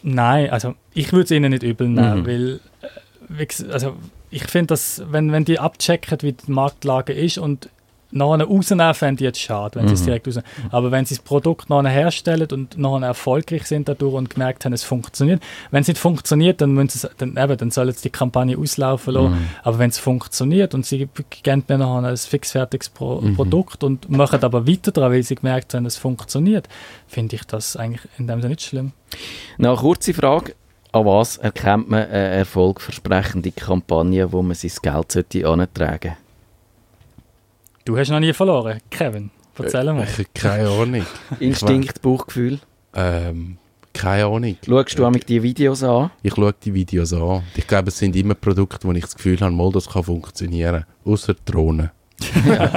Nein, 0.03 0.49
also 0.49 0.75
ich 0.93 1.11
würde 1.11 1.25
es 1.25 1.31
ihnen 1.31 1.51
nicht 1.51 1.63
übel 1.63 1.87
nehmen, 1.87 2.21
Mhm. 2.21 2.25
weil 2.27 2.59
äh, 3.39 3.71
also 3.71 3.95
ich 4.29 4.45
finde, 4.45 4.67
dass 4.67 5.01
wenn, 5.09 5.31
wenn 5.31 5.45
die 5.45 5.59
abchecken, 5.59 6.17
wie 6.21 6.33
die 6.33 6.51
Marktlage 6.51 7.13
ist 7.13 7.37
und 7.37 7.69
nachher 8.15 8.45
rausnehmen, 8.45 8.93
fände 8.93 9.23
ich 9.23 9.25
jetzt 9.25 9.39
schade, 9.41 9.79
wenn 9.79 9.87
sie 9.87 9.93
es 9.93 10.01
Mhm. 10.01 10.05
direkt 10.05 10.27
rausnehmen. 10.27 10.49
Aber 10.71 10.91
wenn 10.91 11.05
sie 11.05 11.15
das 11.15 11.23
Produkt 11.23 11.69
nachher 11.69 11.89
herstellen 11.89 12.47
und 12.51 12.77
nachher 12.77 13.07
erfolgreich 13.07 13.63
sind 13.67 13.87
dadurch 13.87 14.13
und 14.13 14.29
gemerkt 14.29 14.65
haben, 14.65 14.73
es 14.73 14.83
funktioniert, 14.83 15.41
wenn 15.71 15.81
es 15.81 15.87
nicht 15.87 15.97
funktioniert, 15.99 16.61
dann, 16.61 16.71
müssen 16.71 16.97
sie, 16.99 17.09
dann, 17.17 17.37
eben, 17.37 17.57
dann 17.57 17.71
sollen 17.71 17.91
sie 17.93 18.03
die 18.03 18.09
Kampagne 18.09 18.57
auslaufen 18.57 19.13
lassen. 19.13 19.31
Mhm. 19.33 19.47
Aber 19.63 19.79
wenn 19.79 19.89
es 19.89 19.99
funktioniert 19.99 20.73
und 20.73 20.85
sie 20.85 21.07
geben 21.43 21.63
mir 21.67 21.77
nachher 21.77 22.07
ein 22.09 22.17
fixfertiges 22.17 22.89
Pro 22.89 23.21
Mhm. 23.21 23.35
Produkt 23.35 23.83
und 23.83 24.09
machen 24.09 24.43
aber 24.43 24.67
weiter 24.67 24.91
daran, 24.91 25.11
weil 25.11 25.23
sie 25.23 25.35
gemerkt 25.35 25.73
haben, 25.73 25.85
es 25.85 25.97
funktioniert, 25.97 26.67
finde 27.07 27.35
ich 27.35 27.43
das 27.43 27.75
eigentlich 27.75 28.01
in 28.17 28.27
dem 28.27 28.41
Sinne 28.41 28.51
nicht 28.51 28.61
schlimm. 28.61 28.93
Noch 29.57 29.69
eine 29.71 29.77
kurze 29.79 30.13
Frage. 30.13 30.55
An 30.91 31.05
was 31.05 31.35
erkennt 31.37 31.89
man 31.89 32.03
eine 32.05 32.13
erfolgversprechende 32.37 33.51
Kampagne, 33.51 34.31
wo 34.31 34.41
man 34.41 34.55
sein 34.55 34.71
Geld 34.81 35.11
sollte 35.11 35.45
antragen 35.47 36.15
Du 37.85 37.95
hast 37.95 38.09
noch 38.09 38.19
nie 38.19 38.33
verloren, 38.33 38.79
Kevin. 38.89 39.29
Erzähl 39.59 39.93
mal. 39.93 40.03
Ich 40.05 40.13
habe 40.13 40.25
keine 40.33 40.69
Ahnung. 40.69 41.05
Instinkt, 41.39 42.01
Bauchgefühl. 42.01 42.59
Ähm, 42.95 43.57
keine 43.93 44.25
Ahnung. 44.25 44.57
Schaust 44.65 44.97
du 44.97 45.05
auch 45.05 45.11
mit 45.11 45.29
die 45.29 45.43
Videos 45.43 45.83
an? 45.83 46.09
Ich 46.23 46.33
schaue 46.33 46.53
die 46.53 46.73
Videos 46.73 47.13
an. 47.13 47.43
Ich 47.55 47.67
glaube, 47.67 47.89
es 47.89 47.99
sind 47.99 48.15
immer 48.15 48.33
Produkte, 48.33 48.87
wo 48.87 48.91
ich 48.91 49.03
das 49.03 49.15
Gefühl 49.15 49.39
habe, 49.39 49.53
mal, 49.53 49.71
das 49.71 49.87
kann 49.87 50.01
funktionieren. 50.01 50.85
Außer 51.05 51.35
Drohnen. 51.45 51.91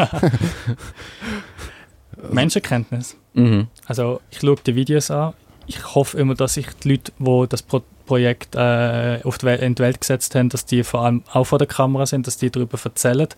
Menschenkenntnis. 2.30 3.16
Mhm. 3.32 3.68
Also 3.86 4.20
ich 4.30 4.40
schaue 4.40 4.56
die 4.56 4.74
Videos 4.74 5.10
an. 5.10 5.32
Ich 5.66 5.94
hoffe 5.94 6.18
immer, 6.18 6.34
dass 6.34 6.58
ich 6.58 6.66
die 6.84 6.90
Leute, 6.90 7.12
die 7.18 7.46
das 7.48 7.62
Pro 7.62 7.82
Projekt 8.08 8.54
äh, 8.54 9.20
auf 9.22 9.36
die 9.36 9.44
Welt, 9.44 9.60
in 9.60 9.74
die 9.74 9.82
Welt 9.82 10.00
gesetzt 10.00 10.34
haben, 10.34 10.48
dass 10.48 10.64
die 10.64 10.82
vor 10.82 11.04
allem 11.04 11.22
auch 11.30 11.44
vor 11.44 11.58
der 11.58 11.68
Kamera 11.68 12.06
sind, 12.06 12.26
dass 12.26 12.38
die 12.38 12.50
darüber 12.50 12.78
erzählen, 12.82 13.28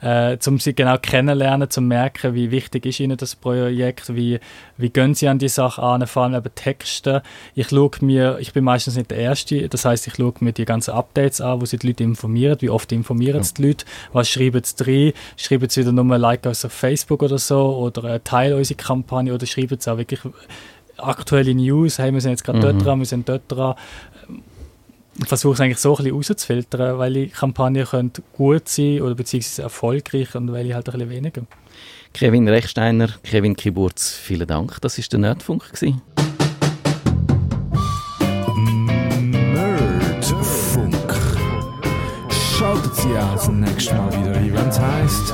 äh, 0.00 0.38
um 0.46 0.58
sie 0.58 0.74
genau 0.74 0.96
kennenlernen, 0.96 1.68
zu 1.68 1.82
merken, 1.82 2.34
wie 2.34 2.50
wichtig 2.50 2.86
ist 2.86 3.00
ihnen 3.00 3.18
das 3.18 3.36
Projekt, 3.36 4.16
wie, 4.16 4.40
wie 4.78 4.88
gehen 4.88 5.14
sie 5.14 5.28
an 5.28 5.38
die 5.38 5.48
Sache 5.48 5.82
an, 5.82 6.06
vor 6.06 6.22
allem 6.22 6.34
eben 6.34 6.54
Texte. 6.54 7.22
Ich 7.54 7.68
schaue 7.68 7.90
mir, 8.00 8.38
ich 8.40 8.54
bin 8.54 8.64
meistens 8.64 8.96
nicht 8.96 9.10
der 9.10 9.18
Erste, 9.18 9.68
das 9.68 9.84
heißt, 9.84 10.06
ich 10.06 10.14
schaue 10.14 10.32
mir 10.40 10.52
die 10.52 10.64
ganzen 10.64 10.94
Updates 10.94 11.42
an, 11.42 11.60
wo 11.60 11.66
sie 11.66 11.76
die 11.76 11.88
Leute 11.88 12.02
informieren, 12.02 12.56
wie 12.60 12.70
oft 12.70 12.90
informieren 12.92 13.42
ja. 13.42 13.48
die 13.56 13.62
Leute, 13.62 13.84
was 14.14 14.30
schreiben 14.30 14.62
sie 14.64 14.76
drin, 14.82 15.12
schreiben 15.36 15.68
sie 15.68 15.82
wieder 15.82 15.92
nur 15.92 16.06
ein 16.06 16.20
Like 16.20 16.46
uns 16.46 16.64
auf 16.64 16.72
Facebook 16.72 17.22
oder 17.22 17.38
so 17.38 17.76
oder 17.76 18.14
äh, 18.14 18.20
teilen 18.20 18.56
unsere 18.56 18.78
Kampagne 18.78 19.34
oder 19.34 19.44
schreiben 19.44 19.78
sie 19.78 19.92
auch 19.92 19.98
wirklich 19.98 20.20
aktuelle 20.96 21.54
News, 21.54 21.98
hey, 21.98 22.12
wir 22.12 22.20
sind 22.20 22.32
jetzt 22.32 22.44
gerade 22.44 22.58
mhm. 22.58 22.62
dort 22.62 22.84
dran, 22.84 22.98
wir 22.98 23.06
sind 23.06 23.28
dort 23.28 23.42
dran. 23.48 23.74
Ich 25.16 25.28
versuche 25.28 25.54
es 25.54 25.60
eigentlich 25.60 25.78
so 25.78 25.96
ein 25.96 26.04
bisschen 26.04 26.16
rauszufiltern, 26.16 26.98
welche 26.98 27.28
Kampagnen 27.28 27.86
können 27.86 28.12
gut 28.32 28.68
sein 28.68 29.00
oder 29.00 29.14
beziehungsweise 29.14 29.62
erfolgreich 29.62 30.34
und 30.34 30.52
welche 30.52 30.74
halt 30.74 30.88
ein 30.88 30.92
bisschen 30.92 31.10
weniger. 31.10 31.42
Kevin 32.12 32.48
Rechsteiner, 32.48 33.08
Kevin 33.22 33.56
Kiburz, 33.56 34.12
vielen 34.12 34.46
Dank. 34.46 34.80
Das 34.80 34.98
war 34.98 35.04
der 35.10 35.18
Nerdfunk. 35.20 35.72
Gewesen. 35.72 36.02
Nerdfunk. 39.30 41.14
Schaltet 42.30 42.94
Sie 42.96 43.16
auch 43.16 43.34
das 43.34 43.48
nächste 43.48 43.94
Mal 43.94 45.33